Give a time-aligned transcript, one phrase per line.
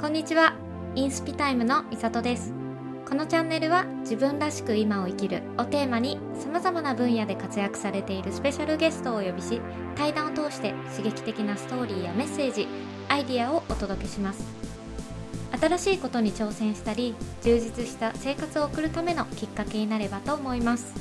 [0.00, 0.54] こんにちは。
[0.94, 2.52] インスピタイムのみさとです。
[3.08, 9.60] このチャンネルは自分らしく今を生きるをテーマに様々な分野で活躍されているスペシャルゲストをお呼びし
[9.96, 12.68] 対談を通して刺激的なストーリーやメッセージ
[13.08, 14.44] アイディアをお届けします。
[15.60, 20.94] 新しいことに挑戦したり充実した生活を送るためのきっかけになればと思います。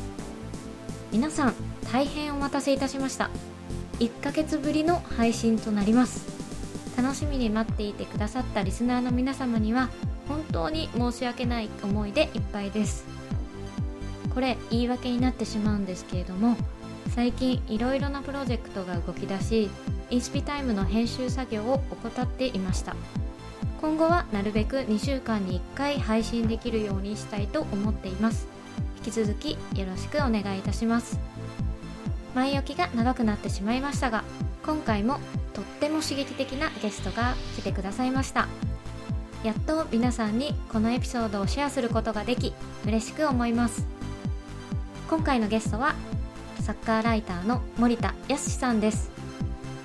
[1.11, 1.53] 皆さん
[1.93, 3.29] 大変お待たせいたしました。
[3.99, 6.36] 1ヶ月ぶりの配信となります。
[7.07, 9.89] 楽しみに待っていてくださったリスナーの皆様には
[10.27, 13.05] 本当に申し訳ない思いでいっぱいです。
[14.33, 16.57] これ言い訳になってしまうんですけれども
[17.15, 19.69] 最近いろいろなプロジェクトが動き出し
[20.09, 22.93] インスピタイムの編集作業を怠っていました。
[23.79, 28.49] 今後はなるべく2週間に1回配信できるようにしたいと思っています。
[28.97, 29.57] 引き続きよ
[29.89, 31.17] ろしくお願いいたします。
[32.35, 34.25] 前置きが長くなってしまいましたが
[34.65, 35.21] 今回も
[35.57, 38.47] とっても刺激的なゲストが来てくださいました。
[39.43, 42.53] やっと皆さんにこのエピソードをシェアすることができ
[42.85, 43.87] 嬉しく思います。
[45.09, 45.95] 今回のゲストは
[46.61, 49.09] サッカーライターの森田康さんです。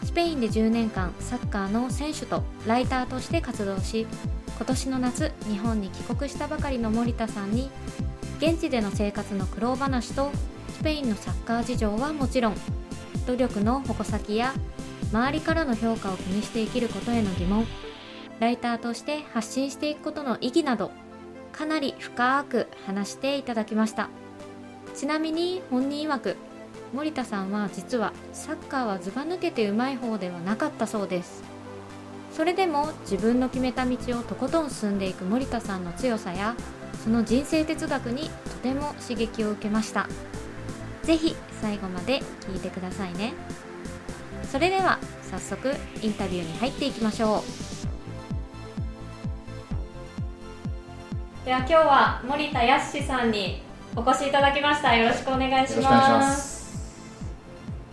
[0.04, 4.06] スペインで10年間サッカーの選手とライターとして活動し
[4.56, 7.70] 今年の夏日本に帰国したばかりの森田さんに
[8.36, 10.30] 現地での生活の苦労話と
[10.76, 12.56] スペインのサッカー事情はもちろん
[13.26, 14.52] 努力の矛先や
[15.12, 17.66] 周りからの評価を気にして生きることへの疑問。
[18.40, 20.90] ライターとして発信していくことの意義など
[21.52, 24.08] かなり深く話していただきました。
[24.94, 26.36] ちなみに本人曰く
[26.92, 31.42] 森田さんは実はサッカーはずば抜けてうまい方ではなかったそうです。
[32.32, 36.56] それでも自分の決めた道をとことん進んでいく森田さんの強さや
[37.04, 40.08] その人生哲学にとても刺激を受けました。
[41.02, 43.34] 是非最後まで聞いてくださいね。
[44.50, 44.98] それでは
[45.30, 47.42] 早速インタビューに入っていきましょう。
[51.44, 53.62] では今日は森田康さんに
[53.96, 54.94] お越しいただきました。
[54.94, 56.78] よろしくお願いします。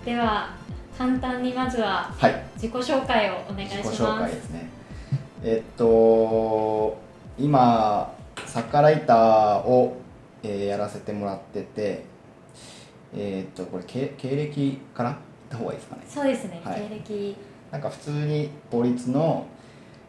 [0.06, 0.50] では
[0.98, 2.12] 簡単にまずは
[2.56, 4.70] 自己紹介をお願いします、自己紹介ですね。
[5.44, 6.98] えっと
[7.40, 8.14] 今
[8.46, 9.96] サッカーライターを、
[10.44, 12.04] えー、やらせてもらってて
[13.16, 15.18] えー、っとこれ経経歴から
[15.50, 16.02] った方がいいですかね。
[16.08, 17.36] そうですね、はい、経歴。
[17.72, 19.46] なんか普通に公立の、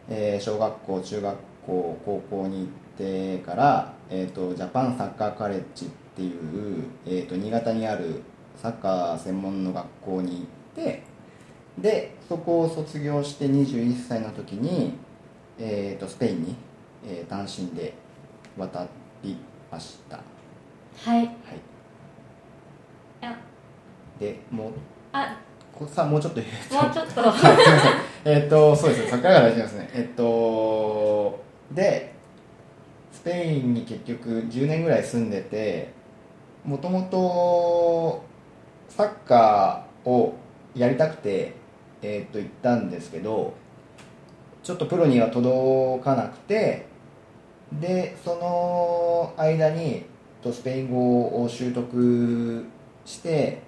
[0.08, 1.36] えー、小学校中学
[1.66, 8.22] 校高校に行ってから、えーと、ジャパンサッカーカレッジっていう、えーと、新潟にある
[8.56, 10.46] サッカー専門の学校に
[10.76, 11.02] 行って
[11.78, 14.94] でそこを卒業して21歳の時に、
[15.58, 16.56] えーと、とスペインに、
[17.06, 17.94] えー、単身で
[18.56, 18.86] 渡
[19.22, 19.36] り
[19.70, 20.16] ました。
[20.16, 21.36] はい、はい、
[24.18, 24.72] でも
[25.88, 27.22] さあもうちょっともうちょっと。
[27.22, 27.92] はいすみません
[28.24, 29.91] えっと そうですねサッカーが大事ですね。
[29.94, 31.41] えっと
[31.72, 32.12] で
[33.12, 35.92] スペインに結局10年ぐらい住んでて
[36.64, 38.22] もともと
[38.88, 40.34] サッカーを
[40.74, 41.54] やりたくて、
[42.02, 43.54] えー、っと行ったんですけど
[44.62, 46.86] ちょっとプロには届かなくて
[47.72, 50.04] でその間に
[50.42, 52.64] スペイン語を習得
[53.04, 53.62] して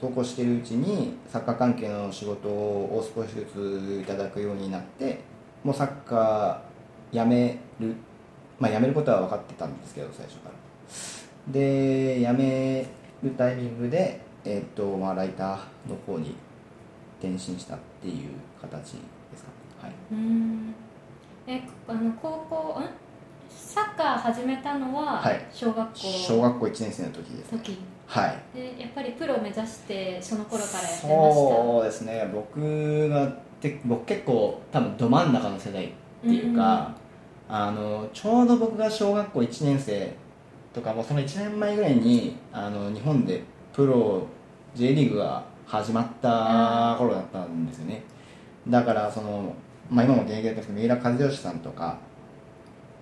[0.00, 5.20] そうこうしてるうちにサッカー関係の仕事を少しずついただくようになって
[5.64, 7.94] もうサッカーやめる
[8.58, 10.54] まあやめることは分かってたんですけど最初から。
[11.52, 12.86] で辞め
[13.22, 15.58] るタイミングで、えー、っとまあ、ライター
[15.88, 16.34] の方に
[17.20, 18.30] 転身したっていう
[18.60, 18.98] 形で
[19.36, 19.50] すか
[19.82, 19.92] はい。
[20.12, 20.74] うん。
[21.46, 23.06] えあの高校ん？
[23.48, 28.56] サッカー始めたのは小学校、はい、小学校1年生の時です、ね、時はい。
[28.56, 31.10] でやっぱりプロを目指してその頃からやってました。
[31.10, 32.30] そうですね。
[32.32, 35.90] 僕がて僕結構多分ど真ん中の世代っ
[36.22, 36.94] ていうか、
[37.48, 40.14] うん、あのちょうど僕が小学校1年生
[40.72, 44.26] とかもその1年前ぐらいにあの日本でプロ
[44.74, 48.04] J リーグが始まった頃だったんですよね。
[48.68, 49.54] だからその、
[49.90, 51.98] まあ、今も現役だったんですけど三浦知良さんとか、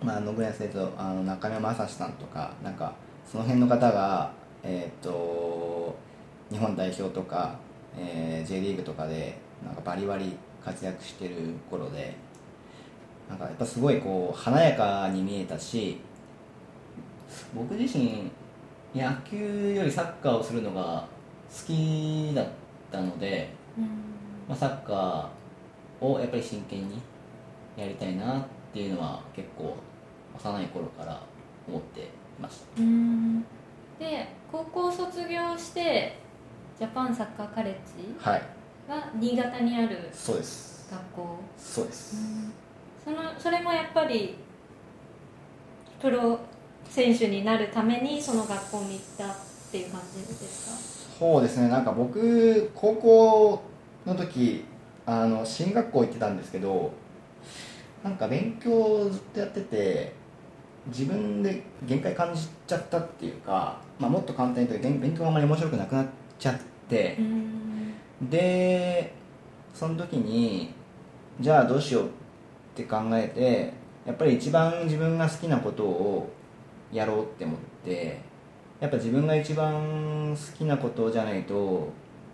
[0.03, 2.95] まあ、野村先生とあの中山雅史さんとかなんか
[3.27, 4.31] その辺の方が
[4.65, 5.95] えーと、
[6.51, 7.59] 日本代表とか、
[7.97, 11.35] えー、J リーグとかでなんかバリバリ活躍してる
[11.71, 12.17] 頃で
[13.29, 16.01] なんかやっぱすごいこう華やかに見えたし
[17.55, 18.31] 僕自身
[18.95, 21.07] 野球よりサッカーをするのが
[21.51, 22.47] 好きだっ
[22.91, 23.51] たので、
[24.49, 27.01] まあ、サッカーをやっぱり真剣に
[27.77, 29.77] やりたいなっていうのは結構
[30.37, 31.21] 幼い頃から
[31.69, 32.05] 思ってい
[32.41, 32.83] ました。
[33.99, 36.17] で高校卒業して
[36.79, 38.41] ジャパンサッカーカレッジは
[39.15, 40.89] 新潟にあるそうです。
[40.91, 41.39] 学校。
[41.57, 42.17] そうです、
[43.05, 44.37] そのそれもやっぱり
[46.01, 46.39] プロ
[46.89, 49.37] 選手になるためにその学校に行ったっ
[49.73, 51.17] ていう感じですか？
[51.19, 51.69] そうですね。
[51.69, 53.63] なんか僕高校
[54.05, 54.65] の時
[55.07, 56.93] あの進学校行ってたんですけど
[58.03, 60.13] なんか勉強をずっとやってて
[60.89, 66.07] 自分で限界感じちゃったっていうか、まあ、もっと簡単に言うと勉強があまり面白くなくなっ
[66.39, 66.59] ちゃっ
[66.89, 67.19] て
[68.23, 69.15] で
[69.73, 70.75] その時に
[71.41, 72.09] じゃあどうしようっ
[72.75, 73.73] て考えて
[74.07, 76.31] やっぱり一番自分が好きなことを
[76.93, 78.21] やろうって思って
[78.81, 81.89] やっぱ自分が一番好きなことじゃないと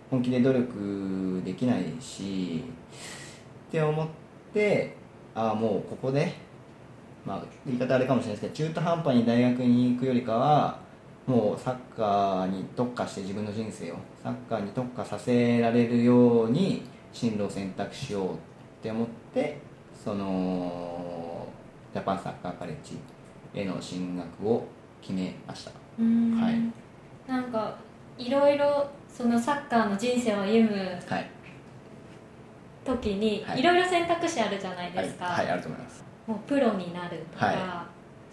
[0.09, 2.63] 本気で努力できないし
[3.69, 4.07] って思っ
[4.53, 4.95] て
[5.33, 6.33] ああもうここで
[7.25, 10.79] まあ言い方あれかもしれないですけど中途半端に大学に行くよりかは
[11.27, 16.83] もうサッカーに特化して自分の人生をサッカーに特化させられるように
[17.13, 18.37] 進路を選択しようっ
[18.81, 19.59] て思って
[20.03, 21.47] その
[21.93, 22.97] ジャパンサッカーカレッジ
[23.53, 24.65] への進学を
[25.01, 25.71] 決めました。
[25.99, 26.71] はい。
[27.27, 27.77] なんか
[28.17, 30.97] いろいろそのサッカーの人生を歩む
[32.83, 36.00] 時に、はい、いろいろ選択肢あるじゃないですか、はい、はい、あると思います
[36.31, 37.55] もうプロになるとか、はい、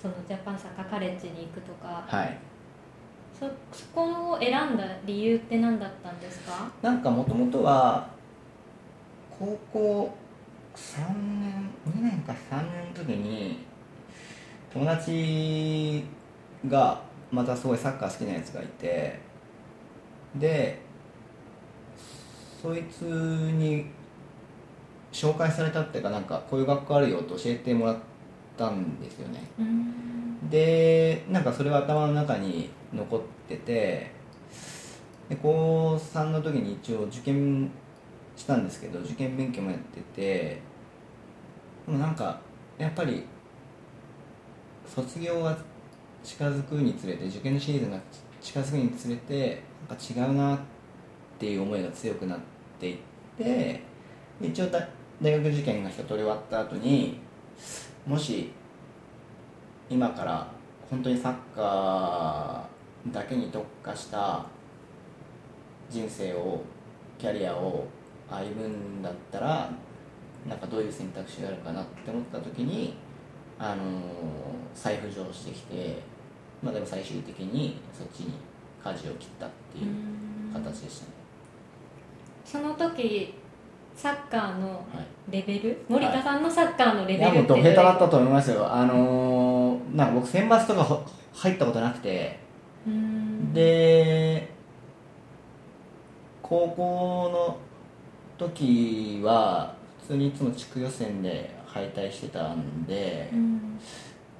[0.00, 2.38] そのジャパンサッカーカレッジに行くとか、はい、
[3.36, 3.46] そ
[3.76, 6.70] そこを選んだ理由って何だったんですか？
[6.80, 8.08] なんかもともとは
[9.36, 10.14] 高校
[10.76, 10.98] 3
[11.40, 13.58] 年2年か3年の時に
[14.72, 16.04] 友達
[16.68, 17.00] が
[17.32, 19.18] またすごいサッカー好きなやつがいて
[20.36, 20.80] で
[22.62, 23.86] そいつに
[25.18, 27.96] 紹介されたっていうかなんかこういう学校あるよと教えてもらっ
[28.56, 29.42] たんですよね。
[30.48, 34.12] でなんかそれは頭の中に残ってて
[35.28, 37.68] で高3の時に一応受験
[38.36, 40.62] したんですけど受験勉強もやってて
[41.84, 42.40] でもなんか
[42.78, 43.24] やっぱり
[44.86, 45.58] 卒業が
[46.22, 47.98] 近づくにつれて受験のシーズンが
[48.40, 50.58] 近づくにつれてなんか違うなっ
[51.38, 52.38] ていう思いが強くなっ
[52.78, 52.98] ていっ
[53.36, 53.82] て
[54.40, 54.68] 一応
[55.20, 57.18] 大学受験が一通り終わった後に
[58.06, 58.52] もし
[59.90, 60.46] 今から
[60.88, 64.46] 本当にサッカーだけに特化した
[65.90, 66.62] 人生を
[67.18, 67.86] キャリアを
[68.30, 69.70] 歩むんだったら
[70.48, 72.94] なんかどういう選択肢があるかなって思った時に、
[73.58, 73.86] あのー、
[74.74, 75.96] 再浮上してきて、
[76.62, 78.34] まあ、でも最終的にそっちに
[78.82, 81.12] 舵を切ったっていう形でしたね。
[82.44, 83.34] その時
[83.98, 84.86] サッカーの
[85.28, 87.24] レベル、はい、森田さんのサッカーのレベルって。
[87.24, 88.72] いやもうド下手だったと思いますよ。
[88.72, 91.00] あのー、なんか僕選抜とか
[91.34, 92.38] 入ったことなくて。
[93.52, 94.48] で
[96.40, 97.56] 高校の
[98.38, 103.28] 時は普通にいつも地区予選で敗退してたんで、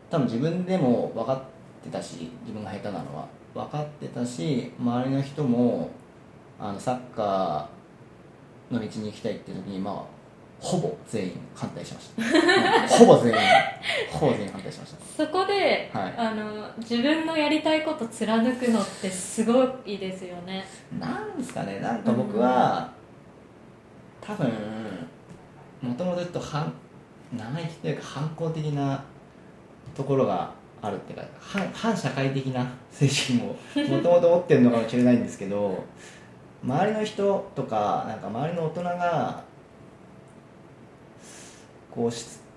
[0.09, 1.41] 多分自分でも分かっ
[1.85, 3.27] てたし自分が下手なのは。
[3.55, 5.91] 分かってたし周りの人も
[6.61, 7.78] あのサッカー
[8.71, 10.19] の道に行きたいっていう時にまあ
[10.61, 12.11] ほぼ全員反対しまし
[12.89, 12.89] た。
[12.99, 13.39] ほぼ全員
[14.11, 15.25] ほぼ全員反対しました。
[15.25, 20.65] そこで、はい、あの自分のやりたいこと貫くのってすごいですよね。
[20.99, 21.79] なんですかね。
[21.81, 22.91] なんか僕は、
[24.21, 24.53] うん、多分
[25.81, 26.73] もともとと反
[27.33, 29.05] 生意気というか反抗的な
[29.95, 33.57] ところがあるっていうか反反社会的な精神を
[33.89, 35.85] もともと持ってるのかもしれないんですけど
[36.65, 39.45] 周りの人とかなんか周りの大人が
[41.91, 42.11] こう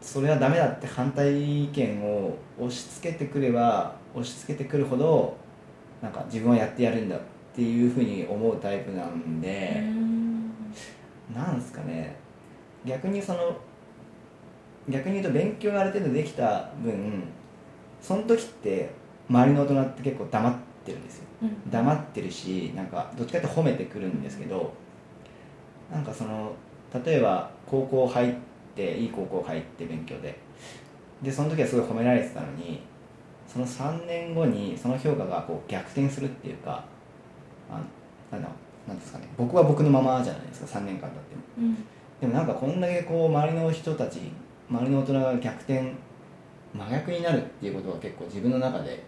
[0.03, 5.37] それはダメだって反対意見を押し付けてくれば押し付けてくるほど
[6.01, 7.19] なんか自分はやってやるんだっ
[7.55, 9.83] ていうふうに思うタイプなんで
[11.33, 12.15] なんですかね。
[12.85, 13.55] 逆にその
[14.89, 17.23] 逆に言うと勉強がある程度できた分
[18.01, 18.89] その時って
[19.29, 21.30] 周りの大人って結構黙ってるんですよ、うん、
[21.69, 24.73] 黙ってるしなんかどっちかって褒めてくるんですけど
[25.91, 26.53] なんかその
[27.05, 28.35] 例えば高校入っ
[28.75, 30.37] ていい高校入って勉強で
[31.21, 32.81] でその時はすごい褒められてたのに
[33.47, 36.83] その3年後にその評価がこう逆転するっていうか
[37.69, 37.81] あ
[38.31, 38.47] なん
[38.87, 41.75] なんですかね僕は僕のままじゃないですか3年間経っても、うん、
[42.21, 44.19] でもなんかこんだけこう周りの人たち
[44.69, 45.93] 周りの大人が逆転
[46.73, 49.03] 真逆になるっていうことは結構自分の中で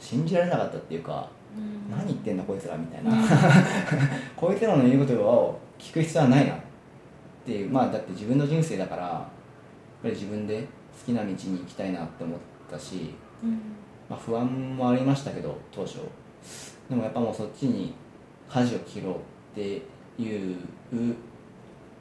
[0.00, 3.12] 信じられなかったっていうか、うん、何言ってんだこいつらみたいな、
[4.34, 6.58] こいつらの言うことを聞く必要はないなっ
[7.44, 7.70] ていう。
[7.70, 10.66] まあだって自分の人生だからやっぱり自分で好
[11.06, 12.38] きな道に行きたいなって思っ
[12.70, 13.14] たし、
[13.44, 13.50] うん、
[14.08, 15.98] まあ、不安もありましたけど当初。
[16.88, 17.94] でもやっぱもうそっちに
[18.48, 19.16] 舵を切ろうっ
[19.54, 19.82] て
[20.18, 20.56] いう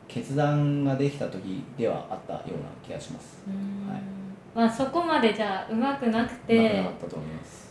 [0.08, 3.44] 決断ができた時ではあったような気がします。
[3.88, 4.20] はい。
[4.56, 7.69] まあそこまでじゃあうまくなくうまくてなかったと思います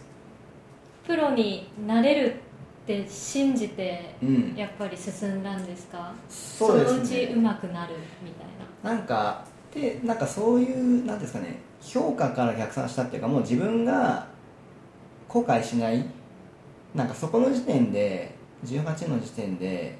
[1.09, 4.55] プロになれるって信じてうん。
[4.55, 6.99] やっぱり進んだんですか、そうですね。
[6.99, 8.47] のうちうまくなるみたい
[8.85, 8.95] な。
[8.95, 14.27] なんかでなんかそういうなんですかね評価から逆算したっていうかもう自分が
[15.29, 16.05] 後悔しない
[16.95, 18.35] なんかそこの時点で
[18.65, 19.97] 18の時点で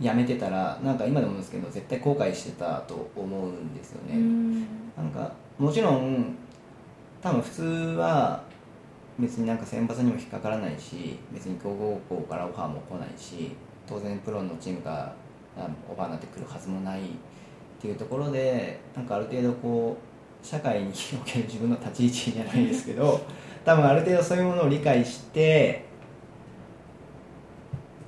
[0.00, 4.60] やめてたらなんか今でもですけど絶対後悔してたと思うんですよね、うん。
[4.96, 6.34] なんかもちろん
[7.22, 7.62] 多分普通
[7.98, 8.42] は
[9.18, 13.52] 別になんか選抜にも引っかからないし別に強豪校からオファーも来ないし
[13.86, 15.14] 当然プロのチームが
[15.56, 17.04] あオファーになってくるはずもないっ
[17.80, 19.96] ていうところでなんかある程度こ
[20.42, 23.20] う社会における自分の立ち位置じゃないですけど
[23.64, 25.84] 多分ある程度そういうものを理解して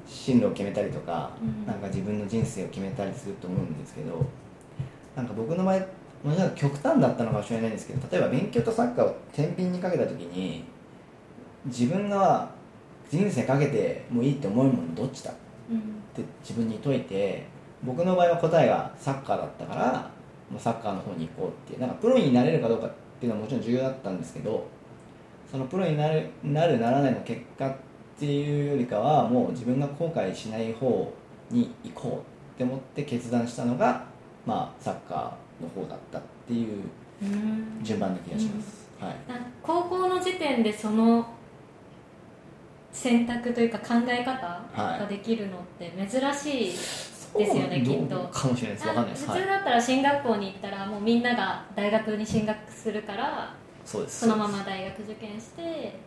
[0.07, 1.67] 進路を決めたりとか、うん。
[1.67, 4.25] なんか自分の人生を決めたりすると思うんですけど
[5.17, 5.79] なんか僕の場合
[6.23, 10.65] もちろん極端だったのかもしれないんですけど例えば勉強とサッカーを天秤にかけた時に
[11.69, 12.51] 自分が
[13.11, 15.33] 人生かけてもいいって思うものどっちだ？
[15.71, 15.81] うんっ
[16.15, 17.47] て自分に解いて
[17.83, 20.11] 僕の場合は答えがサッカーだったから
[20.51, 24.67] もうサッカーの方に行こうってなんかプロになれるかどうかっていうのはもちろん重要だったんですけど
[25.51, 27.75] そのプロになるなるならないの結果っ
[28.19, 31.13] ていうよりかはもう自分が後悔しない方
[31.51, 32.13] に行こう
[32.55, 34.05] って思って決断したのが、
[34.45, 36.83] まあ、サッカーの方だったっていう
[37.23, 39.15] うん順番な気がします、はい、
[39.63, 41.27] 高校の時点でその
[42.99, 46.77] 選択というか考え方ができるのって珍しい、
[47.39, 48.29] ですよねそうきっと。
[48.33, 48.89] かもしれないです。
[48.89, 54.21] わかんないです、はい、普通だったら進学校に行ったらもうみんなが大学に進学するからそうです。
[54.21, 55.99] そのまま大学受験して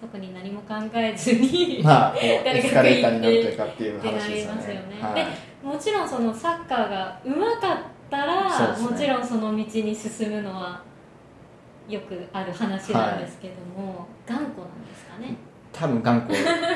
[0.00, 4.36] 特に何も考えずに、まあエスカレーターになるというかっていう話ですよね。
[4.36, 5.14] りますよね、はい。
[5.14, 5.26] で
[5.62, 7.78] もちろんそのサッカーが上手かっ
[8.10, 8.82] たら、ね。
[8.82, 10.82] もちろんその道に進むのは
[11.88, 15.34] よくある話なんですけども、頑固なんですかね？
[15.78, 16.34] 多分頑固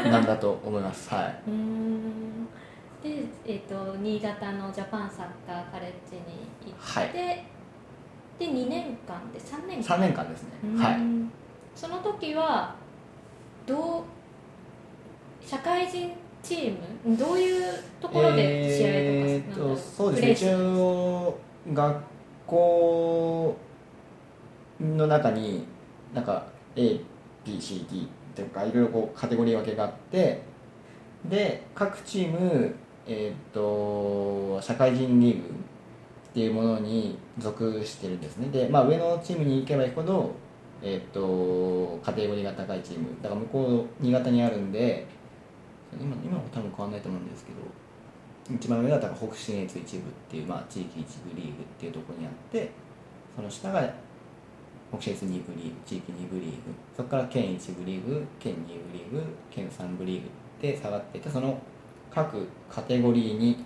[0.08, 1.10] なんだと思います。
[1.14, 1.42] はい。
[1.48, 2.46] うーん。
[3.02, 6.22] で、えー、と新潟のジャパンサッカーカレッジに
[6.64, 7.12] 行って、はい。
[7.12, 9.96] で2年間で3年間。
[9.96, 10.50] 3年間ですね。
[10.64, 10.76] うん。
[10.76, 10.98] はい。
[11.74, 12.74] その時は
[13.66, 14.02] どう
[15.44, 17.64] 社会人チームどういう
[18.00, 20.30] ところで試合とかえーとそうですね。
[20.32, 21.38] 一応
[21.72, 22.00] 学
[22.46, 23.56] 校
[24.80, 25.64] の中に
[26.14, 30.42] なんか ABCD というかいろいろこうカテゴリー分けがあって
[31.24, 32.74] で各チーム
[33.06, 38.48] えっ、と社会人リーグっていうものに属してるんですね。
[38.48, 40.30] で、まあ、上のチームに行けば行くほど、
[40.82, 43.08] えっとカテゴリーが高いチーム。
[43.20, 45.06] だから向こう新潟にあるんで
[46.00, 52.70] 今今も多分変わんないと思うんですけど一番上だったら北信越一部っていう、まあ、地域一部リーグっていうところにあって
[53.36, 53.92] その下が
[54.92, 56.56] 北信越二部リーグ地域二部リーグ
[56.96, 60.30] そこから県一部リーグ県二部リーグ県三部リーグっ
[60.60, 61.58] て下がっていてその
[62.10, 63.64] 各カテゴリーに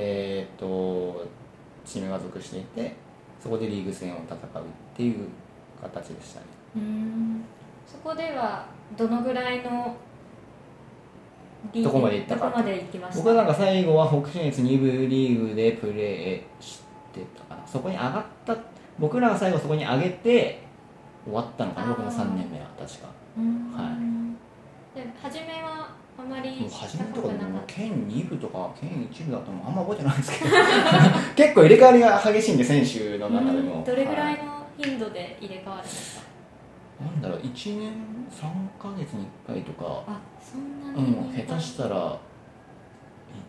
[0.00, 1.26] えー、と
[1.84, 2.94] チームが属していて
[3.42, 4.40] そこでリーグ戦を戦うっ
[4.96, 5.26] ていう
[5.80, 6.46] 形でしたね。
[6.76, 7.42] うーん。
[7.86, 9.96] そこではどのぐらいの
[11.74, 12.46] どこまで行ったか。
[12.46, 13.18] どこまで行きました？
[13.18, 17.66] 僕はなんか最後は北信越2部リーグでプレーしてたかな。
[17.66, 18.54] そこに上がった
[18.98, 20.60] 僕らが最後そこに上げて
[21.24, 23.08] 終わったのかな僕の3年目は確か。
[23.76, 23.96] は
[24.96, 24.98] い。
[24.98, 25.88] で初めは
[26.18, 30.56] あまりもう初めとかでも県2部とか県1部だとあんま覚えてないんですけど。
[31.36, 33.74] 結構入れ替わりが激しいんで選手のた中でも。
[33.76, 33.84] うん。
[33.84, 34.34] どれぐらはい。
[34.38, 36.24] の頻度で入れ替わるんですか、
[37.04, 37.92] なんだろう1年
[38.30, 38.42] 3
[38.80, 40.02] ヶ月に1回とか。
[40.06, 42.16] あそんなうにん下手したら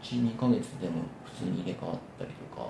[0.04, 2.68] 12ヶ月でも普通に入れ替わったりとか。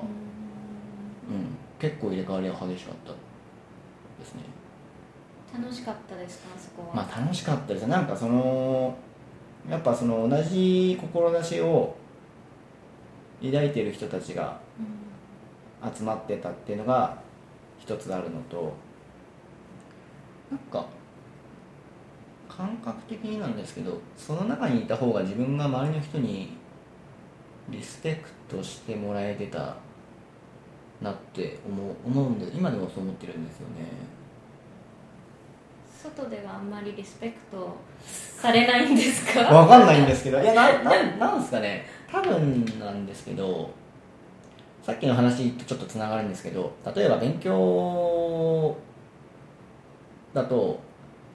[1.30, 4.44] うん結構入れ替わりが激しかったですね。
[5.54, 7.88] 楽しかったですかそこは、まあ楽しかったです。
[7.88, 8.96] なんかその
[9.70, 11.96] やっぱその同じ志を
[13.42, 15.10] 抱いてる人たちがうん
[15.96, 17.18] 集まってたっていうのが
[17.80, 18.74] 一つあるのと
[20.52, 20.86] なんか
[22.50, 26.58] 感覚的になんですけどその中にいた方が自分が周りの人に
[27.70, 29.76] リスペクトしてもらえてた
[31.02, 33.86] なって思う思うんで今でもそう思ってるんですよね。
[36.02, 39.42] 外ではあんまりリスペクトされないんですか？
[39.42, 41.86] わかんないんですけどいやなななんですかね。
[42.12, 43.70] 多分なんですけど
[44.82, 48.76] さっきの話とちょっとつながるんですけど例えば勉強
[50.34, 50.80] だと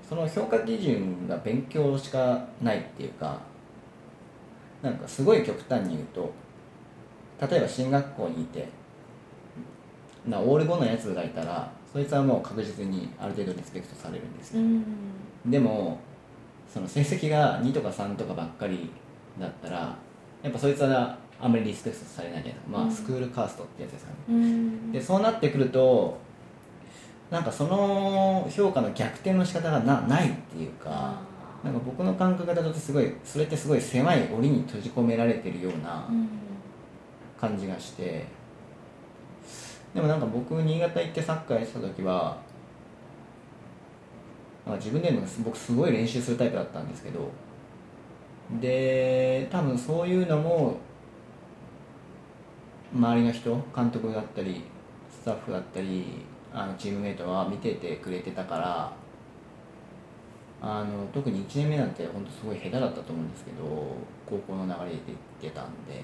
[0.09, 3.39] その評価基準が勉強しかないっていうか
[4.83, 6.33] なんかすごい極端に言うと
[7.49, 8.69] 例えば進学校にいて
[10.27, 14.85] なオール5のやつがいたらそいつはもう確実にある程度リスペクトされるんですよ、うん。
[15.47, 15.99] でも
[16.73, 18.91] その成績が2とか3とかばっかり
[19.39, 19.97] だったら
[20.43, 24.17] やっぱそいつはあんまりリスペクトされないじゃないですか、まあ、うんスクールカーストってやつですかね。
[24.29, 24.93] うん。
[24.93, 26.19] でそうなってくると
[27.31, 31.15] なんかその評価の逆転の仕方がなないっていうか
[31.63, 36.29] なんか僕の感覚だとすごいそれってすごい狭い檻に閉じ込められてるようなうん。
[37.41, 38.25] 感じがして
[39.95, 42.37] でもなんか僕新潟行ってサッカーやってた時は
[44.67, 47.31] なん自分でも僕すごい練習するタイプだったんですけど
[48.61, 50.77] で多分そういうのも
[52.95, 54.63] 周りの人監督だったり
[55.11, 58.93] スタッフだったりあのチームメイトは見ててくれてたから
[60.63, 64.97] あの特に1年目なんて本当すごい下手だったと思うんですけど高校の流れで行っ
[65.41, 66.03] てたんで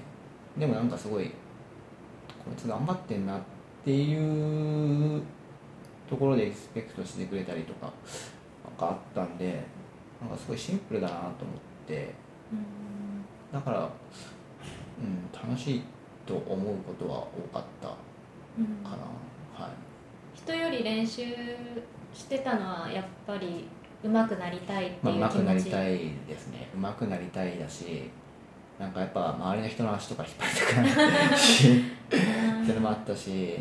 [0.57, 5.23] でもなんかすごいこいつ頑張ってんなっていう
[6.07, 7.91] ところでリスペクトしてくれたりとか
[8.67, 9.63] なんかあったんで
[10.21, 11.31] なんかすごいシンプルだなと思っ
[11.87, 12.13] て。
[12.51, 12.81] うん
[13.51, 15.81] だから、うん、楽しい
[16.25, 17.19] と思うことは
[17.51, 17.89] 多かった
[18.57, 18.65] うん。
[18.89, 19.71] かな、はい。
[20.35, 21.23] 人より練習
[22.13, 23.67] してたのはやっぱり
[24.03, 25.97] 上手くなりたいってまあ、いう上手くなり気持ち、たい
[26.27, 26.69] ですね。
[26.73, 28.09] 上手くなりたいだし
[28.81, 33.55] なんかやっぱ周りの人の足とか引っ張りたくないしっていう のもあったし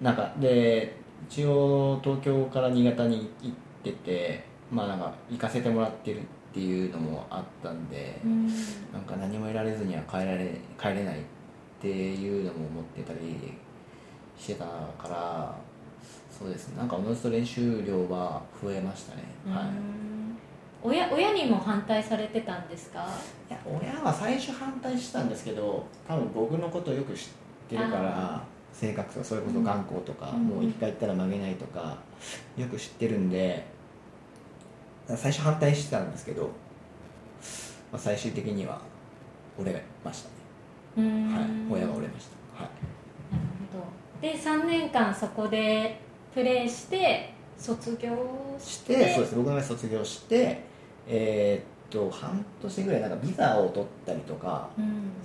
[0.00, 0.94] なんかで
[1.28, 6.22] 一応東京から新潟に行っててまあなんか行かせてもらってるっ
[6.54, 8.46] ていうのもあったんで、うん。
[8.46, 11.22] なんか何も得られずには帰られ帰れないっ
[11.80, 13.54] ていうのも思ってたり
[14.36, 15.54] してたから
[16.30, 16.78] そうですね。
[16.78, 19.64] なんかおのずと練習量は増えましたね、はい。
[19.64, 20.09] うん
[20.82, 23.06] 親親にも反対されてたんですか？
[23.48, 27.28] いや親は最初反対したんですけど多分僕のことをよく知っ
[27.68, 30.46] てるから性格とかそれこそ頑固とか、うん。
[30.46, 31.98] もう一回言ったら曲げないとか
[32.56, 33.66] よく知ってるんで
[35.08, 36.44] 最初反対してたんですけど、
[37.92, 38.80] まあ、最終的には
[39.58, 40.34] 折れましたね、
[40.98, 41.34] うん。
[41.34, 41.44] はい。
[41.70, 42.62] 親が折れました。
[42.62, 42.72] はい。
[43.32, 43.84] なるほど。
[44.22, 46.00] で3年間そこで
[46.32, 49.34] プレーして卒業ししててそうです。
[49.36, 50.69] 僕の卒業して
[51.08, 54.70] えーっと半年ぐらいなんかビザを取ったりとか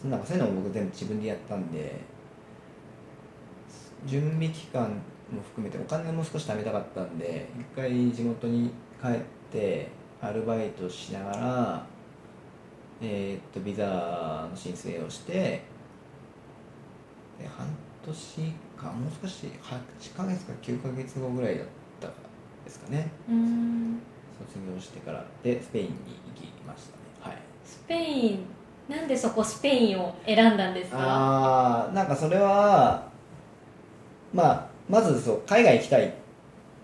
[0.04, 0.10] うん。
[0.10, 2.00] なんかそういうのも僕全部自分でやったんで
[4.06, 4.90] 準備期間
[5.32, 9.20] も含めてお金も少し貯めたかったんで一回地元に帰っ
[9.52, 9.90] て
[10.22, 11.86] アルバイトしながら
[13.02, 15.64] えーっとビザの申請をしてで
[17.58, 17.68] 半
[18.06, 19.48] 年かもう少し
[20.02, 21.68] 8ヶ月か9ヶ月後ぐらいだっ
[22.00, 23.10] たですかね。
[23.30, 24.00] うん
[24.38, 26.88] 卒業してからでスペインに行きまし
[27.22, 27.34] たね。
[27.36, 27.42] はい。
[27.66, 28.46] スペイン
[28.88, 30.98] なんでそこスペインを選んだんですか？
[31.00, 33.08] ああなんかそれは
[34.34, 36.12] まあまずそう海外行きたいっ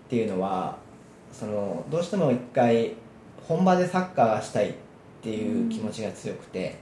[0.08, 0.76] ていうのは
[1.32, 2.94] そのどうしても一回
[3.46, 4.74] 本場でサッカーがしたいっ
[5.22, 6.76] ていう気持ちが強くて、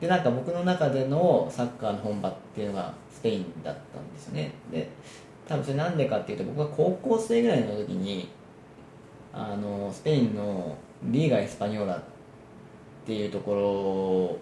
[0.00, 4.52] でなんか僕の中でのサッカーの本場っていうのがスペインだったんですよね。
[4.70, 4.88] で
[5.48, 8.28] 多分それなんでかっていうと僕は高校生ぐらいの時に
[9.32, 12.02] あのスペインのリーガ・エスパニョーラっ
[13.06, 14.38] ていうとこ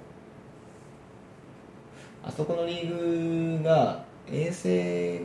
[2.24, 5.20] ろあそこのリーグが衛星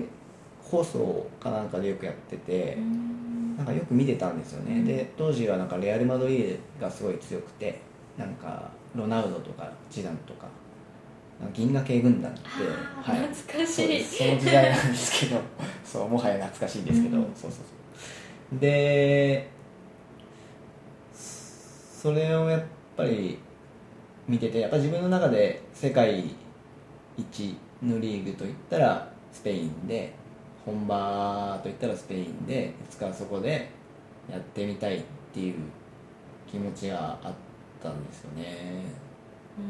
[0.61, 3.57] 放送かなんかでよくやってて、うん。
[3.57, 4.85] なんかよく見てたんですよね、うん。
[4.85, 7.79] で当時はなんかレアル・マドリードがすごい強くて
[8.17, 10.47] なんかロナウドとかジダンとか
[11.39, 12.41] なんか銀河系軍団って、
[12.97, 14.03] あー懐かしい。
[14.03, 15.41] その時代なんですけど
[15.83, 17.23] そうもはや懐かしいんですけど、うん。
[17.23, 17.57] そうそうそ
[18.55, 18.59] う。
[18.59, 19.51] で
[22.03, 22.63] それをやっ
[22.97, 23.39] ぱり
[24.27, 26.25] 見ててやっぱ自分の中で世界
[27.15, 30.13] 一のリーグといったらスペインで
[30.65, 33.69] 本場といったらスペインでいつかそこで
[34.29, 35.55] やってみたいっていう
[36.45, 37.33] 気持ちがあっ
[37.81, 38.83] たんですよね。
[39.57, 39.63] うん。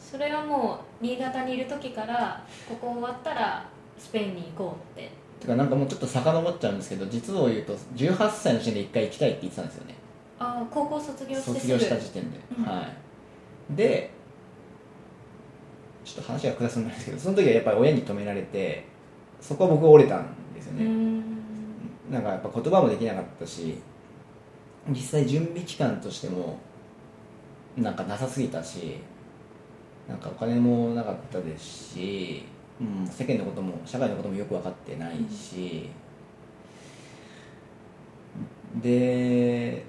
[0.00, 5.10] それはもう新潟にいる時からここ終わったらスペインに行こうって。
[5.40, 10.03] てかなんかもうちょっと遡っちゃうんですけど実を言うと18歳の時点で1回行きたいって言ってたんですよね
[10.38, 12.64] ああ高校卒業卒業した時点で、うん。
[12.64, 13.76] はい。
[13.76, 14.10] で
[16.04, 18.84] ちょっと話が下すんですけどその時はやっぱり親に止められて
[19.40, 21.24] そこは僕折れたんですよね、うん。
[22.10, 23.78] なんかやっぱ言葉もできなかったし
[24.90, 26.58] 実際準備期間としても
[27.76, 28.98] なんかなさすぎたし
[30.06, 32.44] なんかお金もなかったですし、
[32.78, 35.88] うん、世間のことも社会のこともよく分かってないし、
[38.82, 39.82] で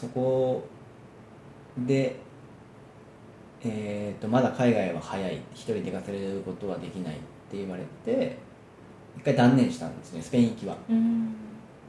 [0.00, 0.66] そこ
[1.86, 2.16] で
[3.66, 5.36] えー、とまだ海外は早い。
[5.54, 7.18] 一人で行かせることはできないっ
[7.50, 8.36] て言われて
[9.16, 10.76] 一回断念したんですねスペイン行きは。
[10.90, 11.32] うん。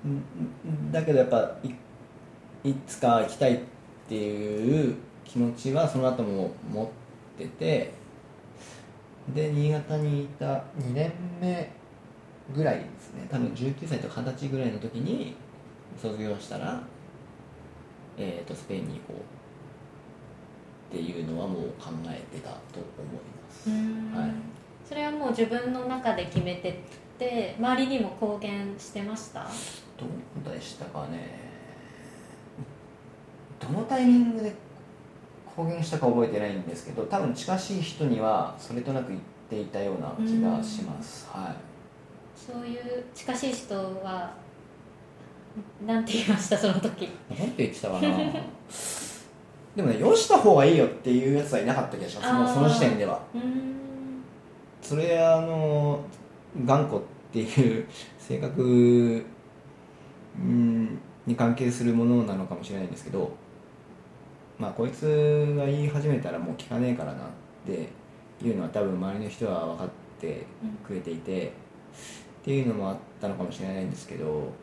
[0.05, 0.91] うん。
[0.91, 3.59] だけどやっぱいいつか行きたいっ
[4.07, 6.87] ていう気持ちはその後も持っ
[7.37, 7.91] てて
[9.33, 10.45] で新潟にいた
[10.79, 11.71] 2年目
[12.55, 13.27] ぐらいですね。
[13.29, 15.35] 多分19歳とか20歳ぐらいの時に
[16.01, 16.81] 卒業したら、
[18.17, 19.21] えー、とスペインに行こ
[20.91, 22.56] うっていうのはもう考えてたと
[22.97, 24.13] 思います、うん。
[24.17, 24.32] はい。
[24.88, 26.73] それはもう自分の中で決めてっ
[27.17, 29.43] て周りにも公言してました？
[29.97, 30.06] ど
[30.51, 31.43] うでしたかね。
[33.60, 34.54] どのタイミングで
[35.56, 41.56] 公言したか覚えてないんですけど多分近しい人にはそれとなく言っていたような気がします、はい。
[42.36, 44.34] そういう近しい人は
[45.85, 47.09] なんて言いましたその時。
[47.29, 48.01] なんて言ってたかな。
[49.75, 52.53] でもねよした方がいいよっていうやつはいなかった気がします。
[52.53, 53.21] その時点では。
[53.33, 53.41] うん。
[54.81, 55.99] それあの
[56.65, 57.01] 頑固っ
[57.33, 57.87] ていう
[58.17, 59.25] 性格
[60.37, 63.31] うんに関係するものなのかもしれないんですけど
[64.57, 67.29] まあこいつが言い始めたらもう聞かねえからなっ
[67.65, 67.89] て
[68.43, 69.89] いうのは多分周りの人は分かっ
[70.19, 70.45] て
[70.85, 71.51] くれていて、っ
[72.43, 74.53] ていうのもあったのかもしれないんですけど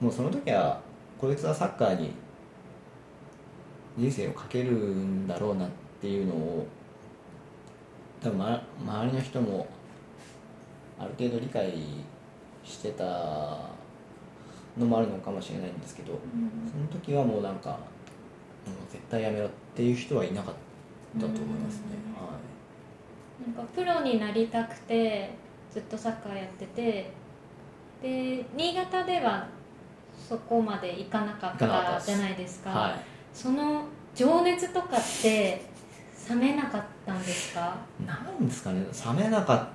[0.00, 0.80] もうその時は
[1.18, 2.10] こいつはサッカーに
[3.96, 6.66] 人生をかけるんだろうなっていうのを
[8.22, 9.66] 多分、ま、周りの人も
[10.98, 11.72] ある程度理解
[12.64, 13.04] してた
[14.76, 17.78] のもあるのかもしれないんですけどその時はもうなんかもう
[18.90, 20.54] 絶対やめろっていう人はいなかっ
[21.14, 21.82] たと思いますね、
[23.46, 25.30] なんかプロになりたくて
[25.72, 27.10] ずっとサッカーやってて
[28.02, 29.48] で新潟では
[30.16, 32.70] そこまで行かなかったじゃないですか。
[32.70, 33.00] はい、
[33.32, 35.62] その情熱とかって
[36.28, 37.76] 冷めなかったんですか？
[38.04, 38.84] なんですかね。
[39.16, 39.68] 冷めなかっ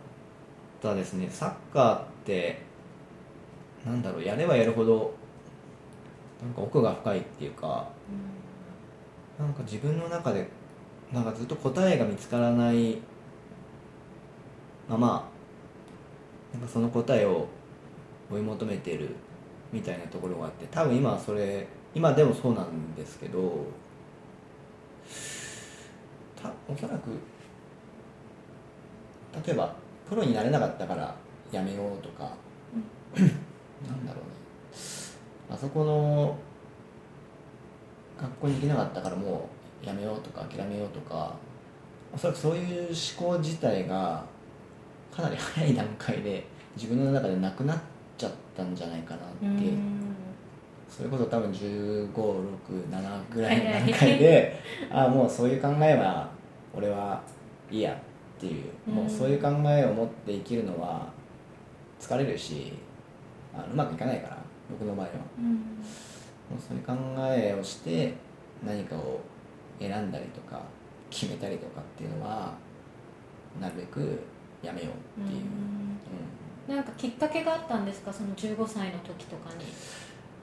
[0.82, 1.30] たですね。
[1.30, 2.62] サッカーって
[3.86, 4.24] なんだろう。
[4.24, 5.14] やればやるほど
[6.44, 7.88] なんか奥が深いっていうか
[9.40, 10.48] なんか自分の中で
[11.14, 12.98] なんかずっと答えが見つからない
[14.90, 15.24] まま
[16.52, 17.48] なんかその答えを
[18.32, 19.16] 追い求めてる
[19.72, 23.66] みたいなところがあって多分今はそれ今でもそうなんですけど
[26.42, 27.12] たおそらく
[29.46, 29.74] 例えば
[30.10, 31.16] プロになれなかったから
[31.52, 32.32] やめようとか、
[33.16, 34.32] なんだろうね。
[35.50, 36.38] あそこの
[38.18, 39.50] 学校に行けなかったからも
[39.84, 41.36] うやめようとか諦めようとか
[42.14, 44.24] おそらくそういう思考自体が
[45.14, 47.80] かなり早い段階で自分の中でなくなっ
[48.22, 49.78] ちゃったんじゃないかなっていう、
[50.88, 52.44] それこそ多分1 5 6
[52.92, 54.60] 7ぐらいの段階で
[54.92, 56.30] ああもうそういう考えは
[56.76, 57.22] 俺は
[57.72, 58.94] いいやっていう、うん。
[58.96, 61.08] もうそういう考えを持って生きるのは
[62.00, 62.74] 疲れるし
[63.54, 64.38] あのうまくいかないから
[64.70, 65.12] 僕の場合は。
[65.40, 65.54] うん。
[65.54, 66.94] もうそういう考
[67.34, 68.14] えをして
[68.66, 69.20] 何かを
[69.80, 70.62] 選んだりとか
[71.10, 72.54] 決めたりとかっていうのは
[73.60, 74.20] なるべく
[74.62, 75.82] やめようっていう、うん
[76.76, 78.12] なんかきっかけがあったんですか？
[78.14, 79.66] その15歳の時とかに。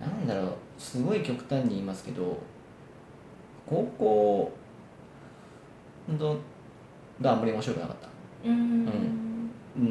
[0.00, 2.38] なんだろうすごい極端に言いますけど
[3.66, 4.52] 高校
[6.08, 6.36] の
[7.20, 8.08] があんまり面白くなかった。
[8.48, 8.86] うん。
[9.76, 9.82] うー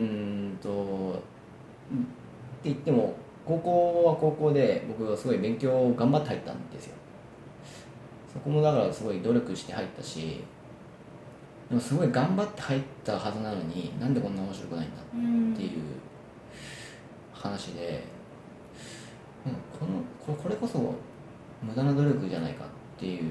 [0.53, 1.21] んとって
[2.65, 3.13] 言っても
[3.45, 6.95] 高校は高校で僕はすごい勉強を頑張って入ったんですよ。
[8.33, 10.43] そこもだからすごい努力して入ったし
[11.69, 15.71] でもすごい頑張って入ったはずなのになんでこんな面白くないんだうんっていう
[17.41, 18.03] 話で、
[19.45, 20.95] うん、このこれこれこそ
[21.61, 22.67] 無駄な努力じゃないかっ
[22.99, 23.23] ていう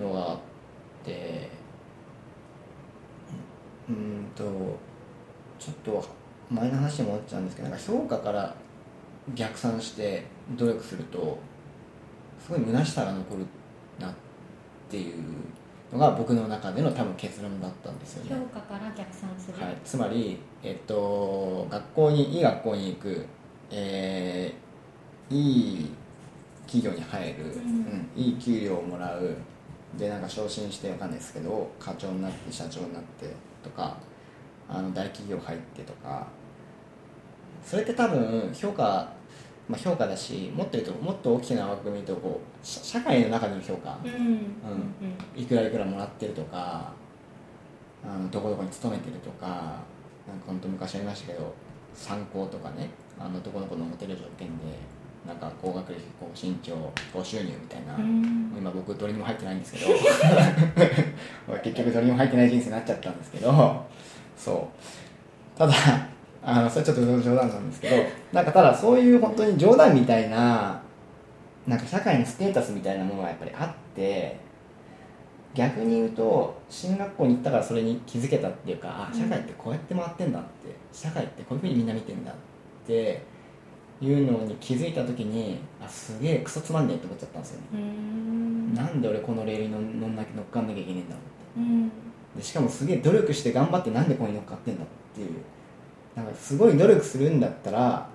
[0.00, 0.38] のがあっ
[1.04, 1.50] て
[3.88, 4.44] うんと
[5.58, 6.04] ちょっと
[6.50, 8.54] 前の話に戻っちゃうんですけどなんか評価から
[9.34, 10.24] 逆算して
[10.56, 11.38] 努力すると
[12.44, 13.46] すごい虚しさが残る
[13.98, 14.14] なっ
[14.90, 15.22] ていう
[15.92, 18.30] のが僕の中での多分結論だったんですよね。
[18.36, 23.26] 評価から逆算する、はい、つまり、えっと、学校にいい学校に行く、
[23.70, 24.62] えー
[25.30, 25.90] いい
[26.66, 27.50] 企業に入る、うん。
[27.50, 29.36] うんいい給料をもらう。
[29.96, 33.26] でなんか昇進してわかんないですけど課長になって社長になって
[33.62, 33.98] とか
[34.66, 36.26] あの大企業入ってとか。
[37.64, 39.08] それって多分評価、
[39.68, 44.10] まあ、評価だしもっと言うともっと大きな枠組みとこう社社会の中での評価、うん。
[44.10, 45.40] うん。
[45.40, 46.92] いくらいくらもらってるとか
[48.04, 49.46] あのどこどこに勤めてるとか
[50.26, 51.54] なんか本当昔ありましたけど
[51.94, 54.64] 参考とかねあのどこどこのモテる条件で
[55.26, 58.52] なんか高学歴高身長高収入みたいな、うん。
[58.56, 59.86] 今僕どれにも入ってないんですけど
[61.62, 63.86] 結局どれにも入ってない人生になっちゃったんですけど
[64.36, 64.68] そ
[65.54, 65.58] う。
[65.58, 65.74] ただ
[66.44, 67.96] あのそれちょっと冗談なんですけど
[68.32, 70.80] なんかただそういう本当に冗談みたいな
[71.66, 74.40] なんか社会のステータスみたいなものがやっぱりあって
[75.54, 80.48] 逆に言うと進学校に行ったからそれに気づけたっていうかあ社会ってこうやって回ってんだって
[80.92, 82.34] 社会ってこういうふうにみんな見てんだっ
[82.86, 83.22] て
[84.00, 87.66] いうのに気づいた時にあすげえクソつまんねえって思っちゃったんですよね。
[87.74, 88.74] うん。
[88.74, 91.20] なんで俺このレールに乗乗んな乗っかんなきゃいけないんだろ
[91.58, 91.86] ううん。
[91.86, 91.90] っ
[92.34, 95.28] てでしかもすげえ努力して頑張ってなんでここに乗っかってんだっていう
[96.14, 98.08] なんかすごい努力するんだったら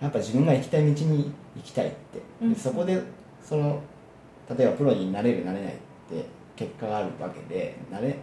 [0.00, 2.20] やっぱ自分が行きたい道に行きたいって。
[2.42, 2.52] うん。
[2.52, 3.00] でそこで
[3.42, 3.80] その
[4.56, 5.76] 例えばプロになれるなれないっ
[6.08, 8.16] て結果があるわけでなれ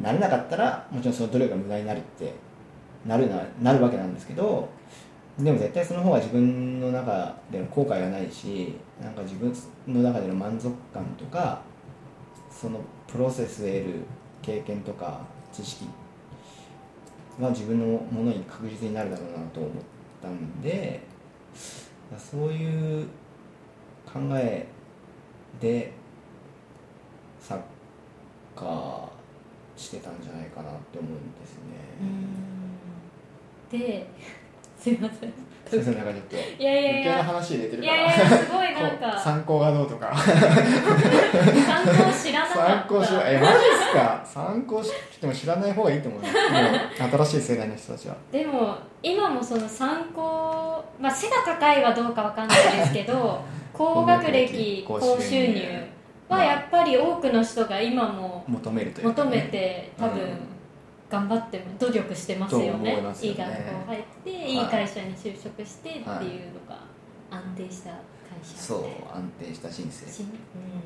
[0.00, 2.34] なれなかったらもちろんその努力が無駄になるって
[3.06, 4.68] なるななるわけなんですけど
[5.38, 9.52] でも絶対その方が自分の中での後悔がないしなんか自分
[9.88, 11.62] の中での満足感とか
[12.50, 14.00] そのプロセスで得る
[14.42, 15.22] 経験とか
[15.52, 15.86] 知識
[17.40, 19.72] は自分のものに確実になるだろうなと思っ
[20.20, 21.00] たんで
[22.18, 23.06] そういう
[24.04, 24.66] 考え
[25.60, 25.92] で
[27.40, 27.60] サッ
[28.54, 29.08] カー
[29.80, 31.56] してたんじゃないかなって思うんです
[33.72, 33.78] ね。
[33.78, 34.06] で
[34.78, 35.32] すいません
[35.72, 38.00] 先生なんかちょっといやいやい余計なや話入れてるいから。
[38.02, 40.12] やいやすごいなんこうか参考がどうとか。
[40.14, 42.84] 参考知らなか参った。
[42.88, 43.58] 考しえマジっ
[43.88, 44.22] すか？
[44.24, 46.34] 参考しても知らない方がいいと思うよも
[47.18, 48.16] う新しい世代の人たちは。
[48.30, 53.40] でも今もその参考まあ背が高いはどうかわかんないですけど
[53.72, 55.46] 高学歴高高収入。
[55.46, 55.62] 収入
[56.28, 60.28] はやっぱり多くの人が今も求めるというか求ね、めて多分うん
[61.12, 62.96] 頑張っても努力してますよね。
[62.96, 63.14] ね。
[63.20, 64.56] いい学校入ってい。
[64.56, 66.14] い会社に就職してっていうの
[66.66, 66.78] が
[67.30, 67.98] 安定した会
[68.42, 70.06] 社そう安定した人生。
[70.22, 70.30] うん。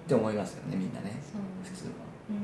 [0.08, 1.16] て思いますよねみんなね。
[1.62, 1.90] 普通は。
[2.30, 2.36] うん。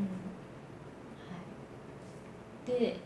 [2.72, 2.96] はい、で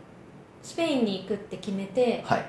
[0.61, 2.45] スペインに行くって決めてはい。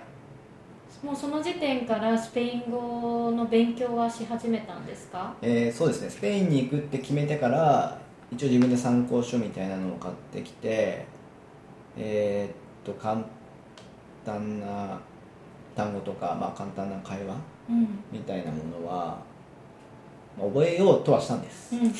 [1.03, 5.35] もうその時点からスペイン語の勉強はし始めたんですか？
[5.41, 6.11] えーそうですね。
[6.11, 7.99] スペインに行くって決めてから
[8.31, 11.07] 一応自分で参考書みたいなのを買ってきて
[11.99, 13.25] えーっと簡
[14.25, 15.01] 単な
[15.77, 17.37] 単語とか、まあ、簡単な会話
[17.69, 17.89] うん。
[18.11, 19.19] みたいなものは
[20.39, 21.75] まあ覚えようとはしたんです。
[21.75, 21.93] うん。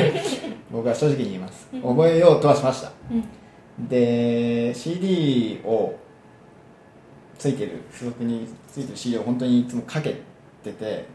[0.70, 1.68] 僕は正直に言います。
[1.72, 1.82] うん。
[1.82, 2.92] 覚えようとはしました。
[3.10, 3.88] うん。
[3.88, 5.94] で CD を
[7.38, 10.16] ついてる付属についてる CD を本当にいつもかけ
[10.64, 11.06] てて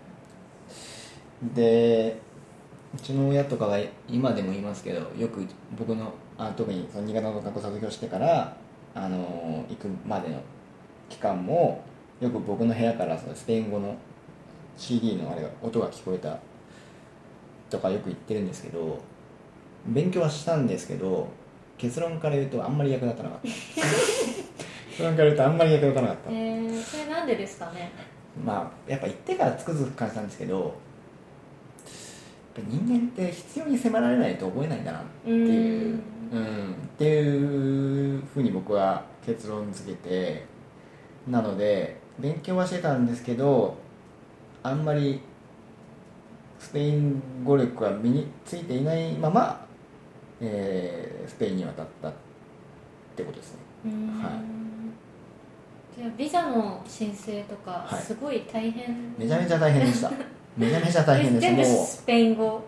[1.53, 2.17] で
[2.95, 5.45] うちの親とかが今でも言いますけどよく
[5.77, 8.55] 僕のあ特にその新潟の学校卒業してから
[8.95, 10.39] あの行くまでの
[11.09, 11.83] 期間も
[12.19, 13.95] よく僕の部屋からそのスペイン語の
[14.77, 16.37] CD のあれが音が聞こえた
[17.69, 18.99] とかよく言ってるんですけど
[19.87, 21.27] 勉強はしたんですけど
[21.77, 23.47] 結論から言うとあんまり役立たなかった。
[23.47, 26.29] 結論から言うとあんまり役立たなかった。
[26.31, 27.91] えー、それなんでですかね？
[28.45, 30.55] まあやっぱ行ってからつくづく感じたんですけど
[32.55, 35.99] やっぱ人間って必要に迫られないと覚えないんだなっていう
[36.41, 40.45] っていうふうに僕は結論付けて
[41.27, 43.75] なので勉強はしてたんですけど
[44.63, 45.21] あんまり
[46.59, 49.65] スペイン語力は身についていないまま、
[50.39, 52.13] えースペインに渡ったっ
[53.15, 53.59] てことですね。
[53.85, 53.91] うん。
[54.21, 54.33] はい。
[55.97, 58.01] じゃあビザの申請とかはい。
[58.01, 60.11] すごい大変、めちゃめちゃ大変でした。
[60.57, 61.41] めちゃめちゃ大変です。
[61.41, 62.61] 全部もうスペイン語